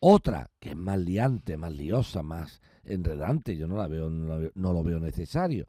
Otra, 0.00 0.50
que 0.58 0.70
es 0.70 0.76
más 0.76 0.98
liante, 0.98 1.56
más 1.56 1.72
liosa, 1.72 2.22
más 2.22 2.60
enredante, 2.84 3.56
yo 3.56 3.66
no 3.68 3.76
la 3.76 3.86
veo, 3.88 4.08
no, 4.08 4.28
la 4.28 4.36
veo- 4.36 4.52
no 4.54 4.72
lo 4.72 4.82
veo 4.82 4.98
necesario, 5.00 5.66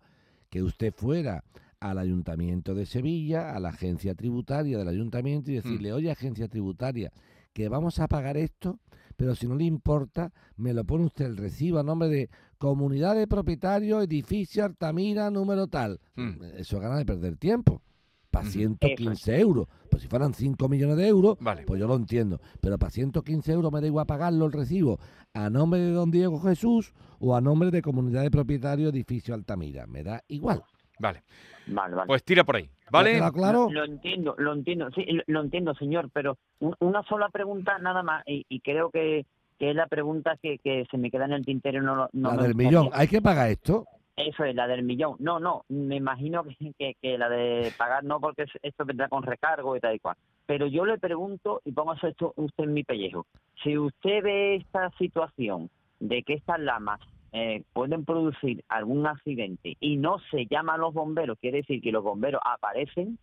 que 0.49 0.61
usted 0.63 0.93
fuera 0.93 1.43
al 1.79 1.97
Ayuntamiento 1.97 2.75
de 2.75 2.85
Sevilla, 2.85 3.55
a 3.55 3.59
la 3.59 3.69
agencia 3.69 4.13
tributaria 4.13 4.77
del 4.77 4.87
Ayuntamiento 4.87 5.51
y 5.51 5.55
decirle, 5.55 5.91
oye, 5.93 6.11
agencia 6.11 6.47
tributaria, 6.47 7.11
que 7.53 7.67
vamos 7.69 7.99
a 7.99 8.07
pagar 8.07 8.37
esto, 8.37 8.79
pero 9.17 9.35
si 9.35 9.47
no 9.47 9.55
le 9.55 9.65
importa, 9.65 10.31
me 10.55 10.73
lo 10.73 10.85
pone 10.85 11.05
usted 11.05 11.25
el 11.25 11.37
recibo 11.37 11.79
a 11.79 11.83
nombre 11.83 12.07
de 12.07 12.29
Comunidad 12.71 13.15
de 13.15 13.25
Propietarios, 13.27 14.03
Edificio 14.03 14.63
Altamira, 14.63 15.31
número 15.31 15.65
tal. 15.65 15.99
Mm. 16.15 16.43
Eso 16.57 16.75
es 16.77 16.81
ganas 16.81 16.99
de 16.99 17.05
perder 17.05 17.35
tiempo. 17.37 17.81
Para 18.29 18.43
Ujú. 18.45 18.53
115 18.53 19.39
euros. 19.39 19.67
Pues 19.89 20.03
si 20.03 20.07
fueran 20.07 20.33
5 20.33 20.69
millones 20.69 20.95
de 20.95 21.07
euros, 21.07 21.37
Vale. 21.41 21.63
pues 21.65 21.79
yo 21.81 21.87
lo 21.87 21.95
entiendo. 21.95 22.39
Pero 22.61 22.77
para 22.77 22.91
115 22.91 23.51
euros 23.51 23.71
me 23.73 23.81
da 23.81 23.87
igual 23.87 24.05
pagarlo 24.05 24.45
el 24.45 24.51
recibo 24.53 24.99
a 25.33 25.49
nombre 25.49 25.79
de 25.81 25.91
don 25.91 26.11
Diego 26.11 26.39
Jesús 26.39 26.93
o 27.19 27.35
a 27.35 27.41
nombre 27.41 27.71
de 27.71 27.81
Comunidad 27.81 28.21
de 28.21 28.31
Propietarios, 28.31 28.93
Edificio 28.93 29.33
Altamira. 29.33 29.85
Me 29.87 30.03
da 30.03 30.23
igual. 30.27 30.63
Vale. 30.99 31.23
Vale, 31.67 31.95
vale. 31.95 32.07
Pues 32.07 32.23
tira 32.23 32.43
por 32.43 32.55
ahí. 32.57 32.65
¿Ya 32.65 32.89
¿Vale? 32.91 33.19
claro? 33.33 33.69
Lo, 33.71 33.85
lo 33.85 33.85
entiendo, 33.91 34.35
lo 34.37 34.53
entiendo, 34.53 34.89
sí, 34.93 35.03
lo, 35.07 35.23
lo 35.25 35.41
entiendo, 35.41 35.73
señor, 35.75 36.09
pero 36.13 36.37
un- 36.59 36.75
una 36.79 37.01
sola 37.03 37.29
pregunta 37.29 37.79
nada 37.79 38.03
más, 38.03 38.23
y, 38.27 38.45
y 38.49 38.59
creo 38.61 38.91
que, 38.91 39.25
que 39.61 39.69
es 39.69 39.75
la 39.75 39.85
pregunta 39.85 40.37
que, 40.41 40.57
que 40.57 40.87
se 40.89 40.97
me 40.97 41.11
queda 41.11 41.25
en 41.25 41.33
el 41.33 41.45
tintero. 41.45 41.83
No, 41.83 42.09
no 42.13 42.35
la 42.35 42.41
del 42.41 42.55
millón. 42.55 42.89
¿Hay 42.93 43.07
que 43.07 43.21
pagar 43.21 43.51
esto? 43.51 43.85
Eso 44.15 44.43
es, 44.43 44.55
la 44.55 44.65
del 44.67 44.81
millón. 44.81 45.17
No, 45.19 45.39
no, 45.39 45.65
me 45.69 45.97
imagino 45.97 46.43
que, 46.43 46.73
que, 46.79 46.95
que 46.99 47.15
la 47.19 47.29
de 47.29 47.71
pagar 47.77 48.03
no, 48.03 48.19
porque 48.19 48.41
es- 48.41 48.59
esto 48.63 48.85
vendrá 48.85 49.07
con 49.07 49.21
recargo 49.21 49.75
y 49.75 49.79
tal 49.79 49.93
y 49.93 49.99
cual. 49.99 50.17
Pero 50.47 50.65
yo 50.65 50.83
le 50.83 50.97
pregunto, 50.97 51.61
y 51.63 51.73
póngase 51.73 52.07
esto 52.07 52.33
usted 52.37 52.63
en 52.63 52.73
mi 52.73 52.83
pellejo, 52.83 53.27
si 53.63 53.77
usted 53.77 54.23
ve 54.23 54.55
esta 54.55 54.89
situación 54.97 55.69
de 55.99 56.23
que 56.23 56.33
estas 56.33 56.59
lamas 56.59 56.99
eh, 57.31 57.61
pueden 57.71 58.03
producir 58.03 58.63
algún 58.67 59.05
accidente 59.05 59.77
y 59.79 59.97
no 59.97 60.17
se 60.31 60.47
llama 60.47 60.73
a 60.73 60.77
los 60.79 60.91
bomberos, 60.91 61.37
quiere 61.39 61.57
decir 61.57 61.83
que 61.83 61.91
los 61.91 62.03
bomberos 62.03 62.41
aparecen, 62.43 63.19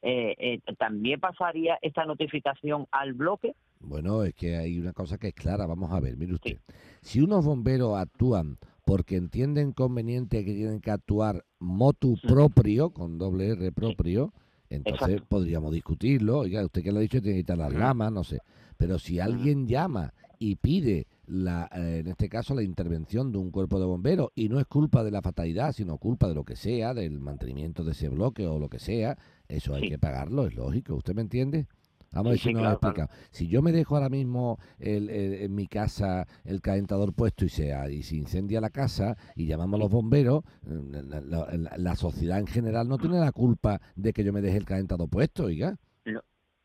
eh, 0.00 0.36
eh, 0.38 0.60
¿también 0.78 1.18
pasaría 1.18 1.76
esta 1.82 2.04
notificación 2.04 2.86
al 2.92 3.14
bloque? 3.14 3.56
Bueno, 3.82 4.22
es 4.24 4.34
que 4.34 4.56
hay 4.56 4.78
una 4.78 4.92
cosa 4.92 5.18
que 5.18 5.28
es 5.28 5.34
clara. 5.34 5.66
Vamos 5.66 5.90
a 5.92 6.00
ver, 6.00 6.16
mire 6.16 6.34
usted. 6.34 6.58
Si 7.02 7.20
unos 7.20 7.44
bomberos 7.44 7.98
actúan 7.98 8.58
porque 8.84 9.16
entienden 9.16 9.72
conveniente 9.72 10.44
que 10.44 10.54
tienen 10.54 10.80
que 10.80 10.90
actuar 10.90 11.44
motu 11.58 12.16
Sí. 12.16 12.26
propio, 12.26 12.90
con 12.90 13.18
doble 13.18 13.48
R 13.50 13.72
propio, 13.72 14.32
entonces 14.70 15.08
Exacto. 15.08 15.26
podríamos 15.28 15.72
discutirlo. 15.72 16.38
Oiga, 16.40 16.64
usted 16.64 16.82
que 16.82 16.92
lo 16.92 16.98
ha 16.98 17.02
dicho 17.02 17.20
tiene 17.20 17.36
que 17.38 17.42
quitar 17.42 17.58
las 17.58 17.70
Ujú. 17.70 17.78
lamas, 17.78 18.12
no 18.12 18.24
sé. 18.24 18.40
Pero 18.76 18.98
si 18.98 19.20
alguien 19.20 19.66
llama 19.66 20.12
y 20.38 20.56
pide, 20.56 21.06
la, 21.26 21.70
eh, 21.72 21.98
en 22.00 22.08
este 22.08 22.28
caso, 22.28 22.54
la 22.54 22.64
intervención 22.64 23.30
de 23.30 23.38
un 23.38 23.50
cuerpo 23.52 23.78
de 23.78 23.86
bomberos, 23.86 24.30
y 24.34 24.48
no 24.48 24.58
es 24.58 24.66
culpa 24.66 25.04
de 25.04 25.12
la 25.12 25.22
fatalidad, 25.22 25.72
sino 25.72 25.98
culpa 25.98 26.26
de 26.28 26.34
lo 26.34 26.44
que 26.44 26.56
sea, 26.56 26.94
del 26.94 27.20
mantenimiento 27.20 27.84
de 27.84 27.92
ese 27.92 28.08
bloque 28.08 28.46
o 28.46 28.58
lo 28.58 28.68
que 28.68 28.80
sea, 28.80 29.16
eso 29.46 29.74
hay 29.74 29.88
que 29.88 29.98
pagarlo, 29.98 30.46
es 30.46 30.54
lógico. 30.56 30.96
¿Usted 30.96 31.14
me 31.14 31.22
entiende? 31.22 31.68
Vamos 32.12 32.26
a 32.26 32.30
ver 32.30 32.38
si 32.38 32.52
nos 32.52 32.72
explicado. 32.72 33.08
Si 33.30 33.48
yo 33.48 33.62
me 33.62 33.72
dejo 33.72 33.94
ahora 33.96 34.08
mismo 34.08 34.58
el- 34.78 35.08
el- 35.10 35.34
en 35.34 35.54
mi 35.54 35.66
casa 35.66 36.26
el 36.44 36.60
calentador 36.60 37.12
puesto 37.14 37.44
y 37.44 37.48
se, 37.48 37.72
y 37.90 38.02
se 38.02 38.16
incendia 38.16 38.60
la 38.60 38.70
casa 38.70 39.16
y 39.34 39.46
llamamos 39.46 39.78
a 39.78 39.82
los 39.84 39.90
bomberos, 39.90 40.44
eh, 40.66 41.02
la, 41.08 41.20
la- 41.20 41.56
la- 41.56 41.76
la 41.76 41.96
sociedad 41.96 42.38
en 42.38 42.46
general 42.46 42.88
no 42.88 42.98
tiene 42.98 43.18
la 43.18 43.32
culpa 43.32 43.80
de 43.96 44.12
que 44.12 44.24
yo 44.24 44.32
me 44.32 44.40
deje 44.42 44.58
el 44.58 44.64
calentador 44.64 45.08
puesto, 45.08 45.44
oiga. 45.44 45.76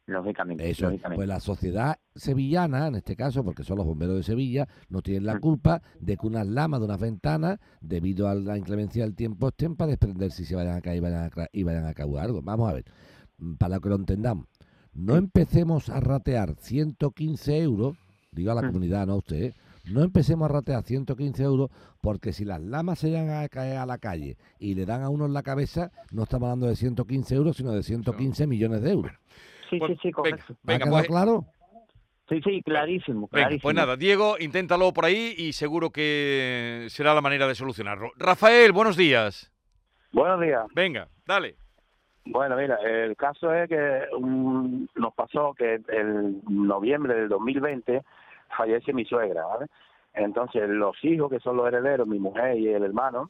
Lógicamente, 0.09 0.69
Eso, 0.69 0.83
lógicamente. 0.85 1.17
pues 1.17 1.27
la 1.27 1.41
sociedad 1.41 1.97
sevillana, 2.15 2.87
en 2.87 2.95
este 2.95 3.17
caso, 3.17 3.43
porque 3.43 3.65
son 3.65 3.75
los 3.75 3.85
bomberos 3.85 4.15
de 4.15 4.23
Sevilla, 4.23 4.65
no 4.87 5.01
tienen 5.01 5.25
la 5.25 5.35
Mm. 5.35 5.39
culpa 5.41 5.81
de 5.99 6.15
que 6.15 6.25
unas 6.27 6.47
lamas 6.47 6.79
de 6.79 6.85
unas 6.85 6.99
ventanas, 7.01 7.59
debido 7.81 8.29
a 8.29 8.35
la 8.35 8.57
inclemencia 8.57 9.03
del 9.03 9.15
tiempo, 9.15 9.49
estén 9.49 9.75
para 9.75 9.89
desprenderse 9.89 10.43
y 10.43 10.45
se 10.45 10.55
vayan 10.55 10.77
a 10.77 10.81
caer 10.81 10.95
y 10.97 10.99
vayan 11.01 11.25
a, 11.25 11.47
y 11.51 11.63
vayan 11.63 11.85
a 11.85 11.93
causar 11.93 12.23
algo. 12.23 12.41
Vamos 12.41 12.69
a 12.69 12.75
ver, 12.75 12.85
mm, 13.37 13.55
para 13.55 13.81
que 13.81 13.89
lo 13.89 13.95
entendamos. 13.95 14.47
No 14.97 15.15
empecemos 15.15 15.89
a 15.89 15.99
ratear 15.99 16.55
115 16.55 17.59
euros, 17.61 17.95
digo 18.31 18.51
a 18.51 18.55
la 18.55 18.63
Mm. 18.63 18.67
comunidad, 18.67 19.05
no 19.07 19.13
a 19.13 19.17
usted, 19.17 19.43
¿eh? 19.43 19.53
no 19.91 20.01
empecemos 20.03 20.49
a 20.49 20.53
ratear 20.53 20.83
115 20.83 21.43
euros 21.43 21.69
porque 22.01 22.33
si 22.33 22.43
las 22.45 22.59
lamas 22.61 22.99
se 22.99 23.09
llegan 23.09 23.29
a 23.29 23.47
caer 23.47 23.77
a 23.77 23.85
la 23.85 23.99
calle 23.99 24.37
y 24.59 24.73
le 24.75 24.85
dan 24.87 25.03
a 25.03 25.09
uno 25.09 25.25
en 25.27 25.33
la 25.33 25.43
cabeza, 25.43 25.91
no 26.11 26.23
estamos 26.23 26.47
hablando 26.47 26.67
de 26.67 26.75
115 26.75 27.35
euros, 27.35 27.57
sino 27.57 27.71
de 27.73 27.83
115 27.83 28.47
millones 28.47 28.81
de 28.81 28.91
euros. 28.91 29.11
sí, 29.69 29.77
Pues, 29.79 29.91
sí, 29.91 29.97
sí, 30.01 30.07
venga, 30.07 30.15
correcto. 30.15 30.55
¿Me 30.63 30.73
ha 30.73 30.77
venga, 30.79 30.91
pues, 30.91 31.07
claro? 31.07 31.45
Sí, 32.27 32.41
sí, 32.43 32.61
clarísimo, 32.63 33.29
venga, 33.31 33.47
clarísimo. 33.47 33.61
pues 33.61 33.75
nada, 33.75 33.95
Diego, 33.95 34.35
inténtalo 34.39 34.91
por 34.93 35.05
ahí 35.05 35.33
y 35.37 35.53
seguro 35.53 35.91
que 35.91 36.87
será 36.89 37.13
la 37.13 37.21
manera 37.21 37.47
de 37.47 37.55
solucionarlo. 37.55 38.11
Rafael, 38.17 38.71
buenos 38.73 38.97
días. 38.97 39.51
Buenos 40.11 40.41
días. 40.41 40.65
Venga, 40.75 41.07
dale. 41.25 41.55
Bueno, 42.29 42.57
mira, 42.57 42.75
el 42.75 43.15
caso 43.15 43.53
es 43.53 43.69
que 43.69 44.01
um, 44.17 44.85
nos 44.95 45.13
pasó 45.13 45.53
que 45.53 45.79
en 45.87 46.41
noviembre 46.47 47.15
del 47.15 47.29
2020 47.29 48.03
fallece 48.55 48.93
mi 48.93 49.05
suegra, 49.05 49.45
¿vale? 49.45 49.67
Entonces, 50.13 50.67
los 50.67 50.95
hijos, 51.03 51.29
que 51.29 51.39
son 51.39 51.57
los 51.57 51.67
herederos, 51.67 52.07
mi 52.07 52.19
mujer 52.19 52.57
y 52.57 52.67
el 52.67 52.83
hermano, 52.83 53.29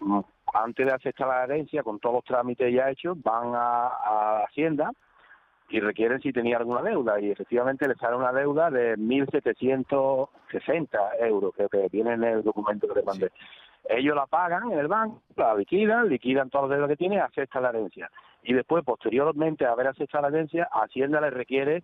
mm, 0.00 0.20
antes 0.54 0.86
de 0.86 0.92
aceptar 0.92 1.28
la 1.28 1.44
herencia, 1.44 1.82
con 1.82 1.98
todos 1.98 2.16
los 2.16 2.24
trámites 2.24 2.72
ya 2.72 2.90
hechos, 2.90 3.20
van 3.22 3.54
a, 3.54 3.88
a 3.88 4.44
Hacienda 4.44 4.92
y 5.68 5.80
requieren 5.80 6.20
si 6.20 6.32
tenía 6.32 6.56
alguna 6.56 6.82
deuda. 6.82 7.20
Y 7.20 7.30
efectivamente 7.30 7.86
le 7.86 7.94
sale 7.96 8.16
una 8.16 8.32
deuda 8.32 8.70
de 8.70 8.96
1.760 8.96 10.98
euros, 11.20 11.54
que, 11.54 11.68
que 11.68 11.88
viene 11.90 12.14
en 12.14 12.24
el 12.24 12.42
documento 12.42 12.88
que 12.88 13.00
le 13.00 13.04
mandé. 13.04 13.30
Ellos 13.88 14.14
la 14.14 14.26
pagan 14.26 14.72
en 14.72 14.78
el 14.78 14.88
banco, 14.88 15.20
la 15.36 15.54
liquidan, 15.54 16.08
liquidan 16.08 16.48
todos 16.48 16.68
los 16.68 16.76
deudas 16.76 16.90
que 16.90 16.96
tiene, 16.96 17.20
aceptan 17.20 17.64
la 17.64 17.70
herencia. 17.70 18.10
Y 18.42 18.54
después, 18.54 18.84
posteriormente 18.84 19.66
a 19.66 19.72
haber 19.72 19.88
aceptado 19.88 20.22
la 20.22 20.36
herencia, 20.36 20.68
Hacienda 20.72 21.20
le 21.20 21.30
requiere 21.30 21.82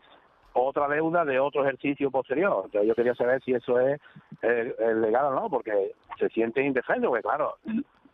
otra 0.55 0.89
deuda 0.89 1.25
de 1.25 1.39
otro 1.39 1.63
ejercicio 1.63 2.11
posterior. 2.11 2.63
Entonces 2.65 2.89
yo 2.89 2.95
quería 2.95 3.15
saber 3.15 3.43
si 3.43 3.53
eso 3.53 3.79
es 3.79 4.01
eh, 4.43 4.75
eh, 4.79 4.95
legal 4.95 5.27
o 5.27 5.35
no, 5.35 5.51
porque 5.51 5.93
se 6.19 6.29
siente 6.31 6.63
indefenso, 6.63 7.09
porque 7.09 7.23
claro, 7.23 7.57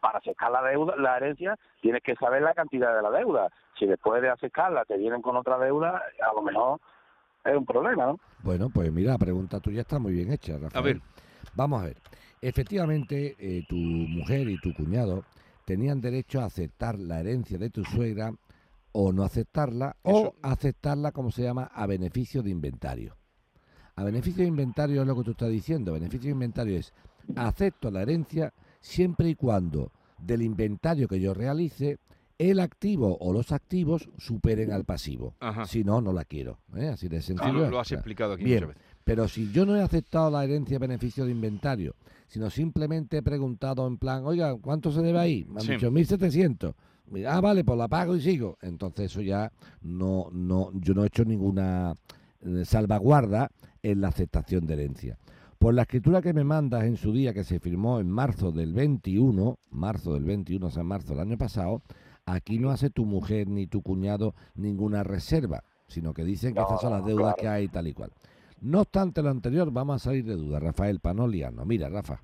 para 0.00 0.18
acercar 0.18 0.50
la 0.50 0.62
deuda, 0.62 0.96
la 0.96 1.16
herencia, 1.16 1.56
tienes 1.80 2.02
que 2.02 2.16
saber 2.16 2.42
la 2.42 2.54
cantidad 2.54 2.94
de 2.96 3.02
la 3.02 3.10
deuda. 3.10 3.48
Si 3.78 3.86
después 3.86 4.20
de 4.20 4.30
acercarla 4.30 4.84
te 4.84 4.96
vienen 4.96 5.22
con 5.22 5.36
otra 5.36 5.56
deuda, 5.58 6.02
a 6.20 6.34
lo 6.34 6.42
mejor 6.42 6.80
es 7.44 7.56
un 7.56 7.64
problema, 7.64 8.06
¿no? 8.06 8.20
Bueno, 8.42 8.70
pues 8.74 8.92
mira, 8.92 9.12
la 9.12 9.18
pregunta 9.18 9.60
tuya 9.60 9.82
está 9.82 9.98
muy 9.98 10.12
bien 10.12 10.32
hecha, 10.32 10.54
Rafael. 10.54 10.72
A 10.74 10.80
ver. 10.80 11.00
Vamos 11.54 11.82
a 11.82 11.86
ver. 11.86 11.96
Efectivamente, 12.40 13.36
eh, 13.38 13.64
tu 13.68 13.76
mujer 13.76 14.48
y 14.48 14.58
tu 14.58 14.74
cuñado 14.74 15.22
tenían 15.64 16.00
derecho 16.00 16.40
a 16.40 16.46
aceptar 16.46 16.98
la 16.98 17.20
herencia 17.20 17.58
de 17.58 17.70
tu 17.70 17.84
suegra 17.84 18.34
o 18.92 19.12
no 19.12 19.22
aceptarla, 19.24 19.96
o 20.02 20.34
aceptarla, 20.42 21.12
como 21.12 21.30
se 21.30 21.42
llama, 21.42 21.64
a 21.74 21.86
beneficio 21.86 22.42
de 22.42 22.50
inventario. 22.50 23.16
A 23.96 24.04
beneficio 24.04 24.42
de 24.42 24.48
inventario 24.48 25.00
es 25.02 25.06
lo 25.06 25.16
que 25.16 25.22
tú 25.24 25.30
estás 25.32 25.50
diciendo. 25.50 25.92
Beneficio 25.92 26.28
de 26.28 26.32
inventario 26.32 26.78
es 26.78 26.92
acepto 27.36 27.90
la 27.90 28.02
herencia 28.02 28.52
siempre 28.80 29.28
y 29.30 29.34
cuando 29.34 29.92
del 30.18 30.42
inventario 30.42 31.08
que 31.08 31.20
yo 31.20 31.34
realice 31.34 31.98
el 32.38 32.58
activo 32.60 33.16
o 33.20 33.32
los 33.32 33.52
activos 33.52 34.08
superen 34.18 34.72
al 34.72 34.84
pasivo. 34.84 35.34
Ajá. 35.40 35.64
Si 35.66 35.84
no, 35.84 36.00
no 36.00 36.12
la 36.12 36.24
quiero. 36.24 36.58
¿eh? 36.76 36.88
Así 36.88 37.08
de 37.08 37.18
Ah, 37.18 37.22
sencillo. 37.22 37.52
lo, 37.52 37.64
es. 37.66 37.70
lo 37.70 37.80
has 37.80 37.92
explicado 37.92 38.32
aquí 38.34 38.44
Bien, 38.44 38.64
muchas 38.64 38.76
veces. 38.76 38.91
Pero 39.04 39.28
si 39.28 39.50
yo 39.52 39.66
no 39.66 39.76
he 39.76 39.82
aceptado 39.82 40.30
la 40.30 40.44
herencia 40.44 40.78
beneficio 40.78 41.24
de 41.24 41.32
inventario, 41.32 41.94
sino 42.28 42.48
simplemente 42.50 43.18
he 43.18 43.22
preguntado 43.22 43.86
en 43.86 43.98
plan, 43.98 44.24
oiga, 44.24 44.54
¿cuánto 44.56 44.90
se 44.92 45.02
debe 45.02 45.18
ahí? 45.18 45.44
Me 45.48 45.60
han 45.60 45.66
Sí. 45.66 45.72
dicho 45.72 45.90
1.700. 45.90 46.74
Ah, 47.28 47.40
vale, 47.40 47.62
pues 47.64 47.76
la 47.78 47.88
pago 47.88 48.16
y 48.16 48.22
sigo. 48.22 48.56
Entonces 48.62 49.06
eso 49.10 49.20
ya 49.20 49.52
no, 49.82 50.28
no, 50.32 50.70
yo 50.74 50.94
no 50.94 51.04
he 51.04 51.08
hecho 51.08 51.24
ninguna 51.24 51.94
eh, 52.40 52.64
salvaguarda 52.64 53.50
en 53.82 54.00
la 54.00 54.08
aceptación 54.08 54.66
de 54.66 54.74
herencia. 54.74 55.18
Por 55.58 55.74
la 55.74 55.82
escritura 55.82 56.22
que 56.22 56.32
me 56.32 56.42
mandas 56.42 56.84
en 56.84 56.96
su 56.96 57.12
día, 57.12 57.32
que 57.34 57.44
se 57.44 57.60
firmó 57.60 58.00
en 58.00 58.10
marzo 58.10 58.50
del 58.50 58.72
21, 58.72 59.58
marzo 59.70 60.14
del 60.14 60.24
21, 60.24 60.66
o 60.66 60.70
sea, 60.70 60.82
marzo 60.82 61.10
del 61.10 61.20
año 61.20 61.38
pasado, 61.38 61.82
aquí 62.26 62.58
no 62.58 62.70
hace 62.70 62.90
tu 62.90 63.04
mujer 63.04 63.46
ni 63.48 63.66
tu 63.66 63.82
cuñado 63.82 64.34
ninguna 64.56 65.02
reserva, 65.04 65.62
sino 65.86 66.14
que 66.14 66.24
dicen 66.24 66.54
que 66.54 66.60
No, 66.60 66.66
estas 66.66 66.80
son 66.80 66.92
las 66.92 67.04
deudas 67.04 67.34
claro. 67.34 67.40
que 67.40 67.48
hay 67.48 67.68
tal 67.68 67.86
y 67.88 67.92
cual. 67.92 68.10
No 68.62 68.82
obstante 68.82 69.22
lo 69.22 69.30
anterior, 69.30 69.72
vamos 69.72 69.96
a 69.96 70.04
salir 70.04 70.24
de 70.24 70.36
duda, 70.36 70.60
Rafael, 70.60 71.00
para 71.00 71.14
no 71.14 71.26
liarnos. 71.26 71.66
Mira, 71.66 71.88
Rafa, 71.88 72.22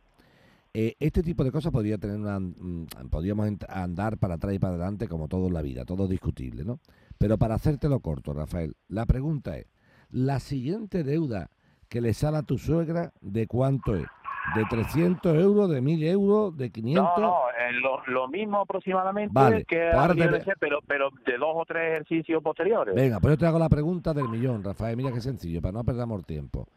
eh, 0.73 0.95
este 1.01 1.25
tipo 1.25 1.43
de 1.43 1.51
cosas 1.51 1.73
podría 1.73 1.99
tener 1.99 2.17
una, 2.17 2.39
mm, 2.39 2.87
podríamos 3.11 3.51
andar 3.69 4.19
para 4.19 4.35
atrás 4.35 4.55
y 4.55 4.61
para 4.61 4.75
adelante 4.75 5.09
como 5.09 5.27
todo 5.27 5.49
en 5.49 5.55
la 5.55 5.63
vida, 5.63 5.85
todo 5.85 6.07
discutible, 6.07 6.65
¿no? 6.65 6.79
Pero 7.19 7.39
para 7.39 7.57
hacértelo 7.57 7.99
corto, 7.99 8.35
Rafael, 8.35 8.77
la 8.87 9.05
pregunta 9.05 9.59
es, 9.59 9.67
¿la 10.11 10.39
siguiente 10.39 11.03
deuda 11.03 11.51
que 11.89 12.01
le 12.01 12.15
sale 12.15 12.37
a 12.37 12.43
tu 12.45 12.57
suegra, 12.57 13.13
de 13.21 13.49
cuánto 13.49 13.97
es? 13.97 14.07
¿De 14.55 14.65
300 14.69 15.35
euros, 15.37 15.71
de 15.71 15.81
1000 15.81 16.05
euros, 16.05 16.57
de 16.57 16.71
500? 16.71 17.05
No, 17.05 17.19
no, 17.19 17.35
eh, 17.51 17.73
lo, 17.73 18.05
lo 18.07 18.29
mismo 18.29 18.61
aproximadamente 18.61 19.33
Vale, 19.33 19.65
que 19.65 19.91
pues 19.93 20.17
te- 20.17 20.45
ser, 20.45 20.57
pero, 20.59 20.79
pero 20.87 21.11
de 21.27 21.37
dos 21.37 21.51
o 21.55 21.65
tres 21.67 21.93
ejercicios 21.93 22.43
posteriores. 22.43 22.95
Venga, 22.95 23.21
pues 23.21 23.35
yo 23.35 23.39
te 23.39 23.47
hago 23.47 23.59
la 23.59 23.69
pregunta 23.69 24.15
del 24.15 24.29
millón, 24.29 24.65
Rafael. 24.65 24.97
Mira 24.97 25.13
qué 25.13 25.21
sencillo, 25.21 25.61
para 25.61 25.73
no 25.73 25.85
perdamos 25.85 26.25
tiempo. 26.25 26.69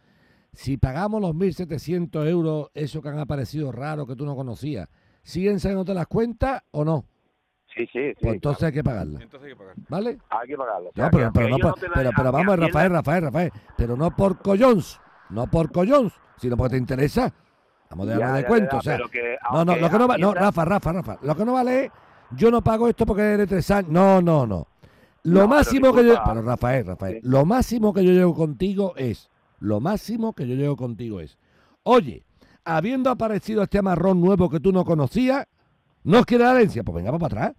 Si 0.54 0.78
pagamos 0.78 1.22
los 1.22 1.34
1.700 1.34 2.28
euros, 2.28 2.70
eso 2.74 3.02
que 3.02 3.10
han 3.10 3.20
aparecido 3.20 3.72
raro, 3.72 4.06
que 4.06 4.16
tú 4.16 4.26
no 4.26 4.36
conocías, 4.36 4.90
¿siguen 5.24 5.60
saliéndote 5.60 5.94
las 5.94 6.08
cuentas 6.08 6.64
o 6.72 6.84
no? 6.84 7.06
Sí, 7.74 7.88
sí, 7.88 8.10
sí. 8.10 8.16
Pues 8.22 8.34
entonces 8.34 8.64
hay 8.64 8.74
que 8.74 8.84
pagarla, 8.84 9.22
Entonces 9.22 9.48
hay 9.48 9.54
que 9.54 9.58
pagar. 9.58 9.76
¿vale? 9.88 10.18
hay 10.30 10.48
que 10.48 10.58
pagarlo. 10.58 10.90
O 10.90 11.02
No, 11.02 11.10
pero, 11.10 11.32
pero, 11.34 11.50
no 11.50 11.74
pero, 11.94 12.10
pero 12.16 12.32
vamos, 12.34 12.60
Rafael, 12.60 12.92
Rafael, 12.92 13.24
Rafael, 13.24 13.52
pero 13.78 13.96
no 13.96 14.12
por 14.12 14.40
collons, 14.42 15.00
no 15.30 15.48
por 15.48 15.72
collons, 15.72 16.14
sino 16.36 16.58
porque 16.58 16.72
te 16.72 16.78
interesa. 16.78 17.34
Vamos 17.92 18.08
a 18.08 18.12
dejarme 18.16 18.38
de 18.40 18.46
cuento, 18.46 18.78
o 18.78 18.82
sea, 18.82 18.98
que 19.12 19.38
no, 19.52 19.66
no, 19.66 19.76
lo 19.76 19.90
que 19.90 19.98
no 20.00 20.08
va, 20.08 20.18
no, 20.18 20.34
Rafa, 20.34 20.66
Rafa, 20.66 20.94
Rafa, 20.94 21.18
lo 21.22 21.36
que 21.36 21.46
no 21.46 21.54
vale 21.54 21.86
es, 21.86 21.92
yo 22.32 22.50
no 22.50 22.64
pago 22.64 22.88
esto 22.88 23.06
porque 23.06 23.34
es 23.34 23.38
de 23.38 23.48
tres 23.48 23.70
años, 23.70 23.92
no, 23.92 24.22
no, 24.22 24.48
no. 24.48 24.68
Lo 25.24 25.42
No, 25.42 25.48
máximo 25.50 25.94
que 25.94 26.06
yo, 26.08 26.16
pero 26.26 26.42
Rafael, 26.42 26.86
Rafael, 26.86 27.16
Sí. 27.22 27.28
lo 27.30 27.46
máximo 27.46 27.94
que 27.94 28.04
yo 28.06 28.12
llevo 28.14 28.34
contigo 28.34 28.94
es, 28.96 29.30
lo 29.60 29.80
máximo 29.82 30.34
que 30.34 30.48
yo 30.48 30.56
llevo 30.56 30.76
contigo 30.78 31.20
es, 31.20 31.38
oye, 31.84 32.24
habiendo 32.64 33.10
aparecido 33.10 33.62
este 33.64 33.82
marrón 33.82 34.22
nuevo 34.22 34.50
que 34.50 34.60
tú 34.62 34.72
no 34.72 34.86
conocías, 34.86 35.46
¿no 36.04 36.24
quieres 36.24 36.48
la 36.48 36.54
herencia? 36.54 36.84
Pues 36.84 36.96
venga 36.96 37.12
para 37.12 37.26
atrás, 37.26 37.54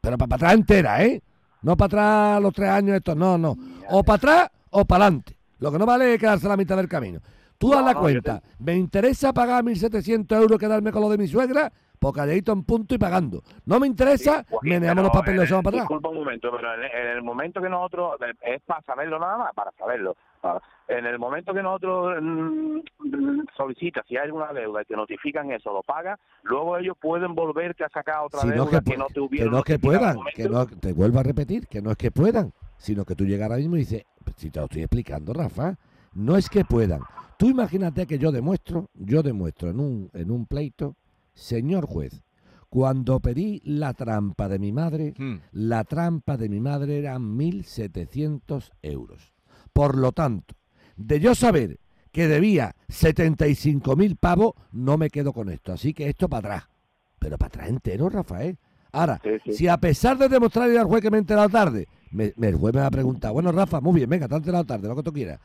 pero 0.00 0.16
para 0.16 0.34
atrás 0.36 0.54
entera, 0.54 1.04
¿eh? 1.04 1.22
No 1.60 1.76
para 1.76 1.86
atrás 1.86 2.42
los 2.42 2.52
tres 2.54 2.70
años 2.70 2.96
estos, 2.96 3.16
no, 3.16 3.36
no. 3.38 3.56
O 3.90 4.02
para 4.02 4.16
atrás 4.16 4.50
o 4.70 4.84
para 4.84 5.04
adelante. 5.04 5.36
Lo 5.58 5.70
que 5.70 5.78
no 5.78 5.86
vale 5.86 6.14
es 6.14 6.18
quedarse 6.18 6.46
a 6.46 6.48
la 6.48 6.56
mitad 6.56 6.76
del 6.76 6.88
camino. 6.88 7.20
Tú 7.62 7.70
das 7.70 7.80
No, 7.80 7.86
la 7.86 7.92
no, 7.94 8.00
cuenta. 8.00 8.42
¿Me 8.58 8.76
interesa 8.76 9.32
pagar 9.32 9.62
1.700 9.62 10.36
euros 10.42 10.58
quedarme 10.58 10.90
con 10.90 11.00
lo 11.00 11.08
de 11.08 11.16
mi 11.18 11.28
suegra? 11.28 11.72
Pues 11.98 12.12
calladito 12.14 12.50
en 12.50 12.64
punto 12.64 12.96
y 12.96 12.98
pagando. 12.98 13.40
No 13.64 13.78
me 13.78 13.86
interesa, 13.86 14.40
Sí, 14.40 14.46
pues, 14.50 14.62
meneamos 14.64 15.04
los 15.04 15.12
pero, 15.12 15.20
papeles 15.22 15.48
y 15.48 15.54
eh, 15.54 15.56
para 15.62 15.68
atrás. 15.68 15.82
Disculpa 15.82 16.08
un 16.08 16.16
momento, 16.16 16.50
pero 16.50 16.74
en, 16.74 16.80
en 16.82 17.06
el 17.18 17.22
momento 17.22 17.62
que 17.62 17.68
nosotros, 17.68 18.16
es 18.42 18.60
para 18.62 18.82
saberlo 18.82 19.20
nada 19.20 19.38
más, 19.38 19.52
para 19.54 19.70
saberlo. 19.78 20.16
para- 20.40 20.60
En 20.88 21.06
el 21.06 21.16
momento 21.20 21.54
que 21.54 21.62
nosotros 21.62 22.20
mm, 22.20 22.78
mm, 22.98 23.46
solicitas, 23.56 24.04
si 24.08 24.16
hay 24.16 24.24
alguna 24.24 24.52
deuda 24.52 24.82
y 24.82 24.84
te 24.84 24.96
notifican 24.96 25.52
eso, 25.52 25.72
lo 25.72 25.84
pagas, 25.84 26.18
luego 26.42 26.76
ellos 26.76 26.96
pueden 27.00 27.36
volverte 27.36 27.84
a 27.84 27.88
sacar 27.90 28.16
otra 28.24 28.40
Si 28.40 28.48
no 28.48 28.64
deuda 28.64 28.80
que, 28.80 28.90
que, 28.90 28.96
no 28.98 29.06
te 29.06 29.12
que 29.14 29.20
hubieran 29.20 29.50
no 29.52 29.58
es 29.58 29.64
que 29.64 29.78
puedan, 29.78 30.18
que 30.34 30.48
no, 30.48 30.66
te 30.66 30.92
vuelvo 30.92 31.20
a 31.20 31.22
repetir, 31.22 31.68
que 31.68 31.80
no 31.80 31.92
es 31.92 31.96
que 31.96 32.10
puedan, 32.10 32.52
sino 32.76 33.04
que 33.04 33.14
tú 33.14 33.24
llegas 33.24 33.44
ahora 33.48 33.58
mismo 33.58 33.76
y 33.76 33.80
dices, 33.80 34.04
"Pues 34.24 34.34
si 34.38 34.50
te 34.50 34.58
lo 34.58 34.64
estoy 34.64 34.82
explicando, 34.82 35.32
Rafa, 35.32 35.76
no 36.14 36.36
es 36.36 36.50
que 36.50 36.64
puedan. 36.64 37.00
Tú 37.42 37.50
imagínate 37.50 38.06
que 38.06 38.20
yo 38.20 38.30
demuestro, 38.30 38.88
yo 38.94 39.20
demuestro 39.24 39.68
en 39.70 39.80
un, 39.80 40.10
en 40.14 40.30
un 40.30 40.46
pleito, 40.46 40.94
señor 41.34 41.86
juez, 41.86 42.22
cuando 42.68 43.18
pedí 43.18 43.60
la 43.64 43.94
trampa 43.94 44.48
de 44.48 44.60
mi 44.60 44.70
madre, 44.70 45.12
Hmm. 45.18 45.38
la 45.50 45.82
trampa 45.82 46.36
de 46.36 46.48
mi 46.48 46.60
madre 46.60 47.00
eran 47.00 47.36
1.700 47.36 48.70
euros. 48.82 49.32
Por 49.72 49.98
lo 49.98 50.12
tanto, 50.12 50.54
de 50.96 51.18
yo 51.18 51.34
saber 51.34 51.80
que 52.12 52.28
debía 52.28 52.76
75.000 52.88 54.14
pavos, 54.14 54.52
no 54.70 54.96
me 54.96 55.10
quedo 55.10 55.32
con 55.32 55.48
esto. 55.48 55.72
Así 55.72 55.92
que 55.94 56.08
esto 56.08 56.28
para 56.28 56.38
atrás. 56.58 56.70
Pero 57.18 57.38
para 57.38 57.48
atrás 57.48 57.68
entero, 57.70 58.08
Rafael. 58.08 58.56
Ahora, 58.92 59.20
Sí, 59.24 59.30
sí. 59.46 59.52
si 59.54 59.66
a 59.68 59.78
pesar 59.78 60.16
de 60.16 60.28
demostrarle 60.28 60.78
al 60.78 60.86
juez 60.86 61.02
que 61.02 61.10
me 61.10 61.16
he 61.16 61.20
enterado 61.20 61.48
tarde, 61.48 61.88
me, 62.12 62.32
me- 62.36 62.48
el 62.50 62.54
juez 62.54 62.72
me 62.72 62.82
va 62.82 62.86
a 62.86 62.90
preguntar, 62.92 63.32
bueno, 63.32 63.50
Rafa, 63.50 63.80
muy 63.80 63.94
bien, 63.94 64.08
venga, 64.08 64.28
te 64.28 64.34
has 64.36 64.40
enterado 64.42 64.64
tarde, 64.64 64.86
lo 64.86 64.94
que 64.94 65.02
tú 65.02 65.12
quieras. 65.12 65.40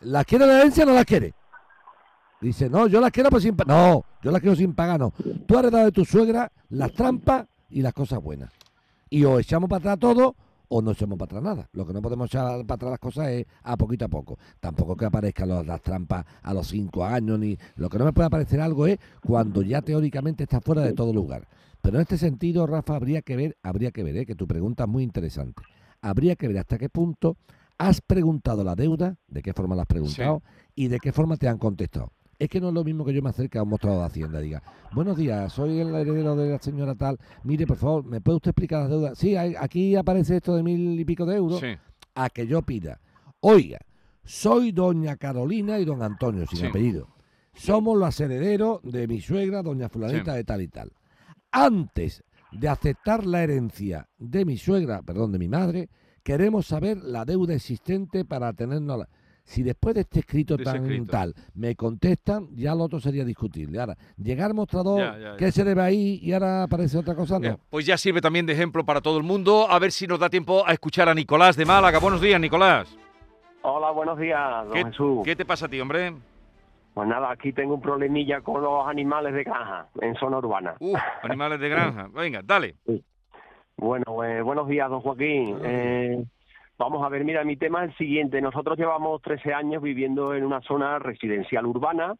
¿Las 0.00 0.24
quiere 0.24 0.46
la 0.46 0.60
herencia 0.60 0.84
o 0.84 0.86
no 0.86 0.94
las 0.94 1.04
quiere? 1.04 1.34
Dice, 2.40 2.68
no, 2.68 2.86
yo 2.86 3.00
las 3.00 3.10
quiero 3.10 3.30
pues 3.30 3.42
sin. 3.42 3.56
No, 3.66 4.04
yo 4.22 4.30
las 4.30 4.40
quiero 4.40 4.56
sin 4.56 4.74
pagar, 4.74 5.00
no. 5.00 5.12
Tú 5.46 5.56
has 5.56 5.64
heredado 5.64 5.86
de 5.86 5.92
tu 5.92 6.04
suegra 6.04 6.52
las 6.68 6.92
trampas 6.92 7.46
y 7.70 7.82
las 7.82 7.92
cosas 7.92 8.22
buenas. 8.22 8.52
Y 9.08 9.24
o 9.24 9.38
echamos 9.38 9.68
para 9.70 9.78
atrás 9.78 9.98
todo 9.98 10.36
o 10.68 10.82
no 10.82 10.92
echamos 10.92 11.18
para 11.18 11.38
atrás 11.38 11.42
nada. 11.42 11.68
Lo 11.72 11.86
que 11.86 11.92
no 11.92 12.02
podemos 12.02 12.28
echar 12.28 12.64
para 12.66 12.74
atrás 12.74 12.90
las 12.90 12.98
cosas 12.98 13.28
es 13.28 13.46
a 13.62 13.76
poquito 13.76 14.04
a 14.04 14.08
poco. 14.08 14.38
Tampoco 14.60 14.96
que 14.96 15.06
aparezcan 15.06 15.66
las 15.66 15.80
trampas 15.82 16.24
a 16.42 16.52
los 16.52 16.68
cinco 16.68 17.04
años, 17.04 17.38
ni 17.38 17.56
lo 17.76 17.88
que 17.88 17.98
no 17.98 18.04
me 18.04 18.12
puede 18.12 18.26
aparecer 18.26 18.60
algo 18.60 18.86
es 18.86 18.98
cuando 19.24 19.62
ya 19.62 19.80
teóricamente 19.80 20.42
está 20.42 20.60
fuera 20.60 20.82
de 20.82 20.92
todo 20.92 21.12
lugar. 21.12 21.46
Pero 21.80 21.96
en 21.96 22.02
este 22.02 22.18
sentido, 22.18 22.66
Rafa, 22.66 22.96
habría 22.96 23.22
que 23.22 23.36
ver, 23.36 23.56
habría 23.62 23.92
que 23.92 24.02
ver, 24.02 24.16
¿eh? 24.16 24.26
que 24.26 24.34
tu 24.34 24.46
pregunta 24.46 24.84
es 24.84 24.88
muy 24.88 25.04
interesante. 25.04 25.62
Habría 26.02 26.36
que 26.36 26.48
ver 26.48 26.58
hasta 26.58 26.78
qué 26.78 26.88
punto 26.88 27.36
has 27.78 28.00
preguntado 28.00 28.64
la 28.64 28.74
deuda, 28.74 29.18
de 29.28 29.42
qué 29.42 29.52
forma 29.52 29.74
la 29.74 29.82
has 29.82 29.88
preguntado 29.88 30.42
y 30.74 30.88
de 30.88 30.98
qué 30.98 31.12
forma 31.12 31.36
te 31.36 31.48
han 31.48 31.58
contestado. 31.58 32.12
Es 32.38 32.48
que 32.50 32.60
no 32.60 32.68
es 32.68 32.74
lo 32.74 32.84
mismo 32.84 33.04
que 33.04 33.14
yo 33.14 33.22
me 33.22 33.30
acerque 33.30 33.56
a 33.58 33.62
un 33.62 33.70
mostrador 33.70 34.00
de 34.00 34.06
Hacienda 34.06 34.40
y 34.40 34.44
diga, 34.44 34.62
buenos 34.92 35.16
días, 35.16 35.50
soy 35.52 35.78
el 35.80 35.94
heredero 35.94 36.36
de 36.36 36.50
la 36.50 36.58
señora 36.58 36.94
tal, 36.94 37.18
mire, 37.44 37.66
por 37.66 37.78
favor, 37.78 38.04
¿me 38.04 38.20
puede 38.20 38.36
usted 38.36 38.50
explicar 38.50 38.80
las 38.82 38.90
deudas? 38.90 39.18
Sí, 39.18 39.36
hay- 39.36 39.54
aquí 39.58 39.96
aparece 39.96 40.36
esto 40.36 40.54
de 40.54 40.62
mil 40.62 41.00
y 41.00 41.04
pico 41.06 41.24
de 41.24 41.36
euros, 41.36 41.60
Sí. 41.60 41.76
a 42.14 42.28
que 42.28 42.46
yo 42.46 42.60
pida, 42.62 43.00
oiga, 43.40 43.78
soy 44.24 44.72
doña 44.72 45.16
Carolina 45.16 45.78
y 45.78 45.84
don 45.86 46.02
Antonio, 46.02 46.46
sin 46.46 46.58
Sí. 46.58 46.66
apellido. 46.66 47.08
Somos 47.54 47.96
los 47.98 48.20
herederos 48.20 48.80
de 48.82 49.08
mi 49.08 49.20
suegra, 49.22 49.62
doña 49.62 49.88
fulanita 49.88 50.32
Sí. 50.32 50.36
de 50.36 50.44
tal 50.44 50.60
y 50.60 50.68
tal. 50.68 50.92
Antes 51.52 52.22
de 52.52 52.68
aceptar 52.68 53.24
la 53.26 53.42
herencia 53.42 54.08
de 54.18 54.44
mi 54.44 54.58
suegra, 54.58 55.00
perdón, 55.02 55.32
de 55.32 55.38
mi 55.38 55.48
madre, 55.48 55.88
queremos 56.26 56.66
saber 56.66 56.96
la 56.96 57.24
deuda 57.24 57.54
existente 57.54 58.24
para 58.24 58.52
tenernos... 58.52 58.98
la- 58.98 59.08
Si 59.44 59.62
después 59.62 59.94
de 59.94 60.00
este 60.00 60.18
escrito 60.20 60.58
tan 60.58 60.82
escrito. 60.82 61.12
tal 61.12 61.32
me 61.54 61.76
contestan, 61.76 62.48
ya 62.56 62.74
lo 62.74 62.82
otro 62.82 62.98
sería 62.98 63.24
discutible. 63.24 63.78
Ahora, 63.78 63.96
llegar 64.16 64.48
al 64.50 64.54
mostrador, 64.54 64.98
Ya, 64.98 65.18
ya, 65.18 65.36
¿qué 65.36 65.52
se 65.52 65.62
debe 65.62 65.82
ahí? 65.82 66.18
Y 66.20 66.32
ahora 66.32 66.64
aparece 66.64 66.98
otra 66.98 67.14
cosa, 67.14 67.38
Ya, 67.40 67.50
no. 67.52 67.60
Pues 67.70 67.86
ya 67.86 67.96
sirve 67.96 68.20
también 68.20 68.44
de 68.44 68.54
ejemplo 68.54 68.84
para 68.84 69.00
todo 69.00 69.18
el 69.18 69.22
mundo. 69.22 69.68
A 69.70 69.78
ver 69.78 69.92
si 69.92 70.08
nos 70.08 70.18
da 70.18 70.28
tiempo 70.28 70.66
a 70.66 70.72
escuchar 70.72 71.08
a 71.08 71.14
Nicolás 71.14 71.56
de 71.56 71.64
Málaga. 71.64 72.00
Buenos 72.00 72.20
días, 72.20 72.40
Nicolás. 72.40 72.88
Hola, 73.62 73.92
buenos 73.92 74.18
días, 74.18 74.64
don 74.64 74.72
¿Qué, 74.72 74.84
Jesús. 74.84 75.20
qué 75.24 75.36
te 75.36 75.44
pasa 75.44 75.66
a 75.66 75.68
ti, 75.68 75.78
hombre? 75.80 76.12
Pues 76.94 77.06
nada, 77.08 77.30
aquí 77.30 77.52
tengo 77.52 77.74
un 77.74 77.80
problemilla 77.80 78.40
con 78.40 78.62
los 78.62 78.84
animales 78.88 79.32
de 79.32 79.44
granja 79.44 79.86
en 80.00 80.14
zona 80.16 80.38
urbana. 80.38 80.74
Uf, 80.80 80.98
animales 81.22 81.60
de 81.60 81.68
granja. 81.68 82.08
Venga, 82.14 82.40
dale. 82.44 82.74
Bueno, 83.76 84.24
eh, 84.24 84.40
buenos 84.40 84.68
días, 84.68 84.88
don 84.88 85.00
Joaquín. 85.00 85.58
Eh, 85.62 86.24
vamos 86.78 87.04
a 87.04 87.10
ver, 87.10 87.24
mira, 87.24 87.44
mi 87.44 87.56
tema 87.56 87.84
es 87.84 87.90
el 87.90 87.96
siguiente. 87.98 88.40
Nosotros 88.40 88.78
llevamos 88.78 89.20
13 89.20 89.52
años 89.52 89.82
viviendo 89.82 90.34
en 90.34 90.44
una 90.44 90.62
zona 90.62 90.98
residencial 90.98 91.66
urbana 91.66 92.14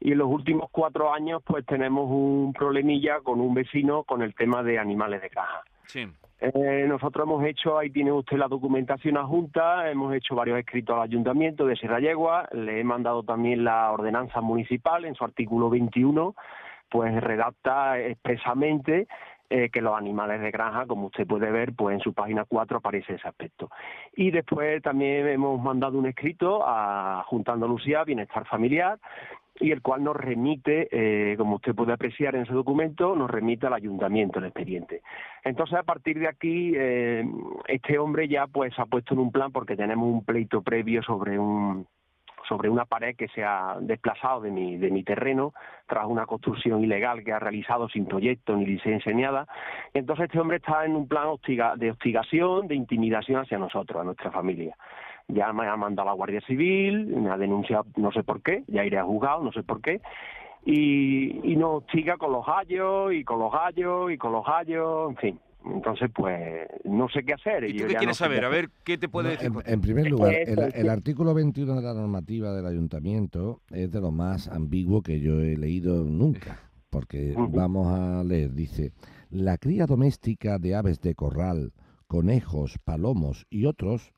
y 0.00 0.12
en 0.12 0.18
los 0.18 0.28
últimos 0.28 0.70
cuatro 0.70 1.12
años 1.12 1.42
pues 1.44 1.64
tenemos 1.66 2.08
un 2.10 2.52
problemilla 2.52 3.20
con 3.20 3.40
un 3.40 3.54
vecino 3.54 4.02
con 4.02 4.22
el 4.22 4.34
tema 4.34 4.62
de 4.64 4.78
animales 4.78 5.22
de 5.22 5.28
granja. 5.28 5.62
Sí. 5.86 6.06
Eh, 6.40 6.84
nosotros 6.88 7.26
hemos 7.26 7.44
hecho, 7.44 7.78
ahí 7.78 7.90
tiene 7.90 8.12
usted 8.12 8.36
la 8.36 8.48
documentación 8.48 9.16
adjunta, 9.16 9.90
hemos 9.90 10.14
hecho 10.14 10.34
varios 10.34 10.58
escritos 10.58 10.96
al 10.96 11.02
ayuntamiento 11.02 11.66
de 11.66 11.76
Sierra 11.76 11.98
Yegua, 11.98 12.48
le 12.52 12.80
he 12.80 12.84
mandado 12.84 13.24
también 13.24 13.64
la 13.64 13.90
ordenanza 13.90 14.40
municipal 14.40 15.04
en 15.04 15.14
su 15.14 15.24
artículo 15.24 15.68
21, 15.68 16.36
pues 16.90 17.20
redacta 17.20 17.98
expresamente 17.98 19.08
eh, 19.50 19.70
que 19.70 19.80
los 19.80 19.96
animales 19.96 20.40
de 20.40 20.50
granja, 20.50 20.86
como 20.86 21.06
usted 21.06 21.26
puede 21.26 21.50
ver, 21.50 21.72
pues 21.74 21.94
en 21.94 22.00
su 22.00 22.12
página 22.12 22.44
4 22.44 22.78
aparece 22.78 23.14
ese 23.14 23.28
aspecto. 23.28 23.70
Y 24.14 24.30
después 24.30 24.82
también 24.82 25.26
hemos 25.26 25.60
mandado 25.60 25.98
un 25.98 26.06
escrito 26.06 26.62
a 26.66 27.24
Junta 27.26 27.52
Andalucía 27.52 28.04
Bienestar 28.04 28.46
Familiar, 28.46 28.98
y 29.60 29.72
el 29.72 29.82
cual 29.82 30.04
nos 30.04 30.16
remite, 30.16 30.88
eh, 30.90 31.36
como 31.36 31.56
usted 31.56 31.74
puede 31.74 31.92
apreciar 31.92 32.36
en 32.36 32.42
ese 32.42 32.52
documento, 32.52 33.16
nos 33.16 33.30
remite 33.30 33.66
al 33.66 33.74
ayuntamiento 33.74 34.38
el 34.38 34.46
expediente. 34.46 35.02
Entonces, 35.44 35.78
a 35.78 35.82
partir 35.82 36.18
de 36.18 36.28
aquí, 36.28 36.72
eh, 36.76 37.24
este 37.66 37.98
hombre 37.98 38.28
ya 38.28 38.46
pues 38.46 38.72
ha 38.78 38.86
puesto 38.86 39.14
en 39.14 39.20
un 39.20 39.32
plan 39.32 39.50
porque 39.52 39.76
tenemos 39.76 40.08
un 40.08 40.24
pleito 40.24 40.62
previo 40.62 41.02
sobre 41.02 41.38
un 41.38 41.86
sobre 42.46 42.68
una 42.68 42.84
pared 42.84 43.16
que 43.16 43.28
se 43.28 43.44
ha 43.44 43.76
desplazado 43.80 44.40
de 44.42 44.50
mi, 44.50 44.76
de 44.76 44.90
mi 44.90 45.02
terreno 45.02 45.52
tras 45.86 46.06
una 46.06 46.26
construcción 46.26 46.82
ilegal 46.82 47.24
que 47.24 47.32
ha 47.32 47.38
realizado 47.38 47.88
sin 47.88 48.06
proyecto 48.06 48.56
ni 48.56 48.66
licencia 48.66 49.12
ni 49.12 49.22
nada. 49.22 49.46
Entonces 49.94 50.26
este 50.26 50.40
hombre 50.40 50.58
está 50.58 50.84
en 50.84 50.96
un 50.96 51.08
plan 51.08 51.26
hostiga, 51.26 51.74
de 51.76 51.90
hostigación, 51.90 52.68
de 52.68 52.74
intimidación 52.74 53.40
hacia 53.40 53.58
nosotros, 53.58 54.00
a 54.00 54.04
nuestra 54.04 54.30
familia 54.30 54.76
ya 55.28 55.52
me 55.52 55.66
ha 55.66 55.76
mandado 55.76 56.08
a 56.08 56.12
la 56.12 56.16
Guardia 56.16 56.40
Civil, 56.40 57.06
me 57.06 57.30
ha 57.30 57.36
denunciado 57.36 57.84
no 57.96 58.10
sé 58.12 58.22
por 58.22 58.42
qué, 58.42 58.64
ya 58.66 58.84
iré 58.84 58.98
a 58.98 59.04
juzgado, 59.04 59.42
no 59.42 59.52
sé 59.52 59.62
por 59.62 59.82
qué, 59.82 60.00
y, 60.64 61.52
y 61.52 61.56
nos 61.56 61.84
siga 61.92 62.16
con 62.16 62.32
los 62.32 62.44
gallos, 62.46 63.12
y 63.12 63.24
con 63.24 63.38
los 63.38 63.52
gallos, 63.52 64.10
y 64.10 64.16
con 64.16 64.32
los 64.32 64.44
gallos, 64.44 65.10
en 65.10 65.16
fin. 65.16 65.40
Entonces, 65.64 66.10
pues, 66.14 66.66
no 66.84 67.08
sé 67.08 67.24
qué 67.24 67.34
hacer. 67.34 67.64
¿Y 67.64 67.72
tú 67.72 67.78
Yo 67.80 67.86
qué 67.88 67.94
quieres 67.96 68.08
no 68.08 68.14
saber? 68.14 68.40
qué 68.40 68.44
A 68.44 68.48
hacer. 68.48 68.62
ver, 68.62 68.70
¿qué 68.84 68.98
te 68.98 69.08
puede 69.08 69.28
No, 69.28 69.32
decir? 69.32 69.52
en, 69.66 69.80
primer 69.80 70.08
lugar, 70.08 70.34
el, 70.34 70.88
artículo 70.88 71.34
21 71.34 71.74
de 71.76 71.82
la 71.82 71.94
normativa 71.94 72.54
del 72.54 72.66
ayuntamiento 72.66 73.60
es 73.70 73.90
de 73.90 74.00
lo 74.00 74.10
más 74.10 74.48
ambiguo 74.48 75.02
que 75.02 75.20
yo 75.20 75.40
he 75.40 75.56
leído 75.56 76.04
nunca, 76.04 76.58
porque 76.90 77.34
vamos 77.36 77.88
a 77.88 78.24
leer, 78.24 78.54
dice, 78.54 78.92
la 79.30 79.58
cría 79.58 79.86
doméstica 79.86 80.58
de 80.58 80.74
aves 80.74 81.00
de 81.00 81.14
corral, 81.14 81.72
conejos, 82.06 82.78
palomos 82.84 83.46
y 83.50 83.66
otros 83.66 84.14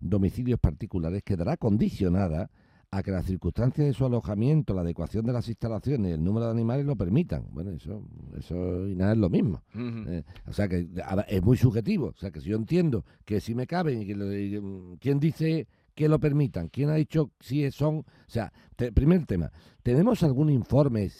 domicilios 0.00 0.58
particulares 0.60 1.22
quedará 1.22 1.56
condicionada 1.56 2.50
a 2.96 3.02
que 3.02 3.10
las 3.10 3.26
circunstancias 3.26 3.86
de 3.86 3.92
su 3.92 4.04
alojamiento, 4.06 4.72
la 4.74 4.82
adecuación 4.82 5.24
de 5.26 5.32
las 5.32 5.48
instalaciones 5.48 6.10
y 6.10 6.14
el 6.14 6.22
número 6.22 6.46
de 6.46 6.52
animales 6.52 6.86
lo 6.86 6.94
permitan. 6.96 7.44
Bueno, 7.52 7.72
eso, 7.72 8.02
eso 8.38 8.86
y 8.88 8.94
nada 8.94 9.12
es 9.12 9.18
lo 9.18 9.28
mismo. 9.30 9.62
Eh, 10.08 10.22
o 10.46 10.52
sea 10.52 10.68
que 10.68 10.86
a 11.04 11.20
es 11.22 11.42
muy 11.42 11.56
subjetivo. 11.56 12.08
O 12.08 12.16
sea 12.16 12.30
que 12.30 12.40
si 12.40 12.50
yo 12.50 12.56
entiendo 12.56 13.04
que 13.24 13.40
si 13.40 13.54
me 13.54 13.66
caben 13.66 14.02
y 14.02 14.06
que 14.06 14.14
lo- 14.14 14.32
y, 14.32 14.60
mm, 14.60 14.96
quién 15.00 15.18
dice 15.18 15.66
que 15.94 16.08
lo 16.08 16.18
permitan, 16.20 16.68
quién 16.68 16.90
ha 16.90 16.94
dicho 16.94 17.30
si 17.40 17.70
son, 17.70 17.96
o 17.98 18.04
sea, 18.28 18.52
te- 18.76 18.92
primer 18.92 19.26
tema, 19.26 19.50
¿tenemos 19.82 20.22
algún 20.22 20.50
informe 20.50 21.10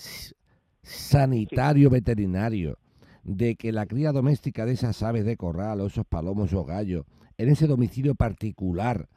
sanitario 0.82 1.90
veterinario 1.90 2.78
de 3.22 3.56
que 3.56 3.72
la 3.72 3.86
cría 3.86 4.12
doméstica 4.12 4.66
de 4.66 4.72
esas 4.72 5.02
aves 5.02 5.24
de 5.24 5.36
corral 5.36 5.80
o 5.80 5.86
esos 5.86 6.04
palomos 6.06 6.52
o 6.52 6.64
gallos 6.64 7.04
en 7.38 7.48
ese 7.48 7.66
domicilio 7.66 8.14
particular 8.14 9.08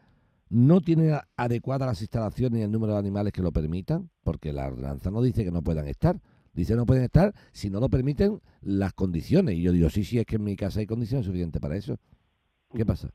no 0.49 0.81
tiene 0.81 1.19
adecuadas 1.35 1.87
las 1.87 2.01
instalaciones 2.01 2.59
y 2.59 2.63
el 2.63 2.71
número 2.71 2.93
de 2.93 2.99
animales 2.99 3.33
que 3.33 3.41
lo 3.41 3.51
permitan? 3.51 4.09
Porque 4.23 4.53
la 4.53 4.67
ordenanza 4.67 5.11
no 5.11 5.21
dice 5.21 5.43
que 5.43 5.51
no 5.51 5.61
puedan 5.61 5.87
estar. 5.87 6.21
Dice 6.53 6.75
no 6.75 6.85
pueden 6.87 7.03
estar 7.03 7.35
si 7.51 7.69
no 7.69 7.79
lo 7.79 7.89
permiten 7.89 8.41
las 8.61 8.93
condiciones. 8.93 9.55
Y 9.55 9.61
yo 9.61 9.71
digo, 9.71 9.89
sí, 9.89 10.03
sí, 10.03 10.17
es 10.17 10.25
que 10.25 10.37
en 10.37 10.43
mi 10.43 10.55
casa 10.55 10.79
hay 10.79 10.87
condiciones 10.87 11.25
suficientes 11.25 11.61
para 11.61 11.75
eso. 11.75 11.97
¿Qué 12.73 12.85
pasa? 12.85 13.11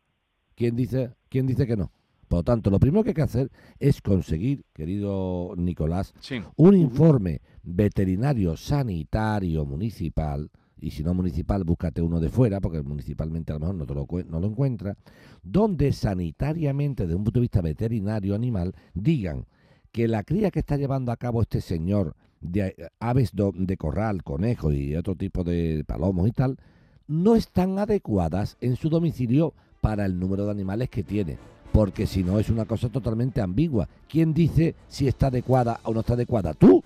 ¿Quién 0.54 0.76
dice, 0.76 1.14
quién 1.28 1.46
dice 1.46 1.66
que 1.66 1.76
no? 1.76 1.90
Por 2.28 2.38
lo 2.38 2.42
tanto, 2.44 2.70
lo 2.70 2.78
primero 2.78 3.02
que 3.02 3.10
hay 3.10 3.14
que 3.14 3.22
hacer 3.22 3.50
es 3.78 4.00
conseguir, 4.00 4.64
querido 4.72 5.54
Nicolás, 5.56 6.14
Sí. 6.20 6.40
un 6.56 6.76
informe 6.76 7.42
veterinario 7.62 8.56
sanitario 8.56 9.66
municipal, 9.66 10.50
y 10.82 10.90
si 10.90 11.04
no 11.04 11.14
municipal, 11.14 11.62
búscate 11.62 12.02
uno 12.02 12.18
de 12.18 12.28
fuera, 12.28 12.60
porque 12.60 12.82
municipalmente 12.82 13.52
a 13.52 13.54
lo 13.54 13.60
mejor 13.60 13.74
no, 13.76 13.86
te 13.86 13.94
lo, 13.94 14.06
no 14.28 14.40
lo 14.40 14.46
encuentras, 14.48 14.96
donde 15.40 15.92
sanitariamente, 15.92 17.04
desde 17.04 17.14
un 17.14 17.22
punto 17.22 17.38
de 17.38 17.42
vista 17.42 17.60
veterinario 17.60 18.34
animal, 18.34 18.74
digan 18.92 19.46
que 19.92 20.08
la 20.08 20.24
cría 20.24 20.50
que 20.50 20.58
está 20.58 20.76
llevando 20.76 21.12
a 21.12 21.16
cabo 21.16 21.40
este 21.40 21.60
señor 21.60 22.16
de 22.40 22.66
eh, 22.66 22.88
aves 22.98 23.30
de 23.32 23.76
corral, 23.76 24.24
conejos 24.24 24.74
y 24.74 24.96
otro 24.96 25.14
tipo 25.14 25.44
de 25.44 25.84
palomos 25.86 26.28
y 26.28 26.32
tal, 26.32 26.58
no 27.06 27.36
están 27.36 27.78
adecuadas 27.78 28.56
en 28.60 28.74
su 28.74 28.88
domicilio 28.88 29.54
para 29.80 30.04
el 30.04 30.18
número 30.18 30.46
de 30.46 30.50
animales 30.50 30.90
que 30.90 31.04
tiene. 31.04 31.38
Porque 31.72 32.06
si 32.06 32.24
no 32.24 32.40
es 32.40 32.50
una 32.50 32.64
cosa 32.64 32.88
totalmente 32.88 33.40
ambigua. 33.40 33.88
¿Quién 34.08 34.34
dice 34.34 34.74
si 34.88 35.06
está 35.06 35.28
adecuada 35.28 35.80
o 35.84 35.94
no 35.94 36.00
está 36.00 36.14
adecuada? 36.14 36.54
¿Tú? 36.54 36.82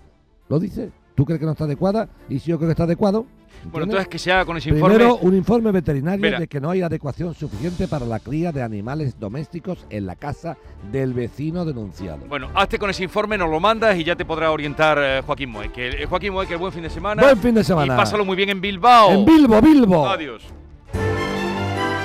¿Lo 0.48 0.60
dices? 0.60 0.92
¿Tú 1.16 1.24
crees 1.24 1.40
que 1.40 1.46
no 1.46 1.52
está 1.52 1.64
adecuada? 1.64 2.08
¿Y 2.28 2.38
si 2.38 2.50
yo 2.50 2.58
creo 2.58 2.68
que 2.68 2.72
está 2.72 2.84
adecuado? 2.84 3.24
Bueno, 3.64 3.84
¿Entiendes? 3.84 3.86
entonces 3.86 4.08
que 4.08 4.18
se 4.18 4.32
haga 4.32 4.44
con 4.44 4.58
ese 4.58 4.68
informe. 4.68 4.96
Primero, 4.96 5.16
un 5.16 5.34
informe 5.34 5.72
veterinario 5.72 6.20
Mira. 6.20 6.38
de 6.38 6.46
que 6.46 6.60
no 6.60 6.70
hay 6.70 6.82
adecuación 6.82 7.34
suficiente 7.34 7.88
para 7.88 8.04
la 8.04 8.20
cría 8.20 8.52
de 8.52 8.62
animales 8.62 9.18
domésticos 9.18 9.86
en 9.88 10.04
la 10.04 10.14
casa 10.14 10.58
del 10.92 11.14
vecino 11.14 11.64
denunciado. 11.64 12.18
Bueno, 12.28 12.50
hazte 12.54 12.78
con 12.78 12.90
ese 12.90 13.02
informe, 13.02 13.38
nos 13.38 13.48
lo 13.48 13.58
mandas 13.58 13.96
y 13.96 14.04
ya 14.04 14.14
te 14.14 14.26
podrá 14.26 14.50
orientar 14.52 14.98
eh, 15.00 15.22
Joaquín 15.24 15.50
Moe. 15.50 15.72
Que, 15.72 15.88
eh, 15.88 16.06
Joaquín 16.06 16.34
Moe, 16.34 16.46
que 16.46 16.54
buen 16.54 16.70
fin 16.70 16.82
de 16.82 16.90
semana. 16.90 17.22
Buen 17.22 17.38
fin 17.38 17.54
de 17.54 17.64
semana. 17.64 17.94
Y 17.94 17.96
pásalo 17.96 18.24
muy 18.26 18.36
bien 18.36 18.50
en 18.50 18.60
Bilbao. 18.60 19.10
En 19.12 19.24
Bilbo, 19.24 19.60
Bilbo. 19.62 20.06
Adiós. 20.06 20.42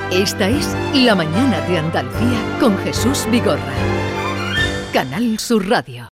Esta 0.10 0.48
es 0.48 0.74
La 0.94 1.16
Mañana 1.16 1.60
de 1.68 1.78
Andalucía 1.78 2.58
con 2.62 2.78
Jesús 2.78 3.28
Vigorra. 3.30 3.74
Canal 4.94 5.38
Sur 5.38 5.68
Radio. 5.70 6.10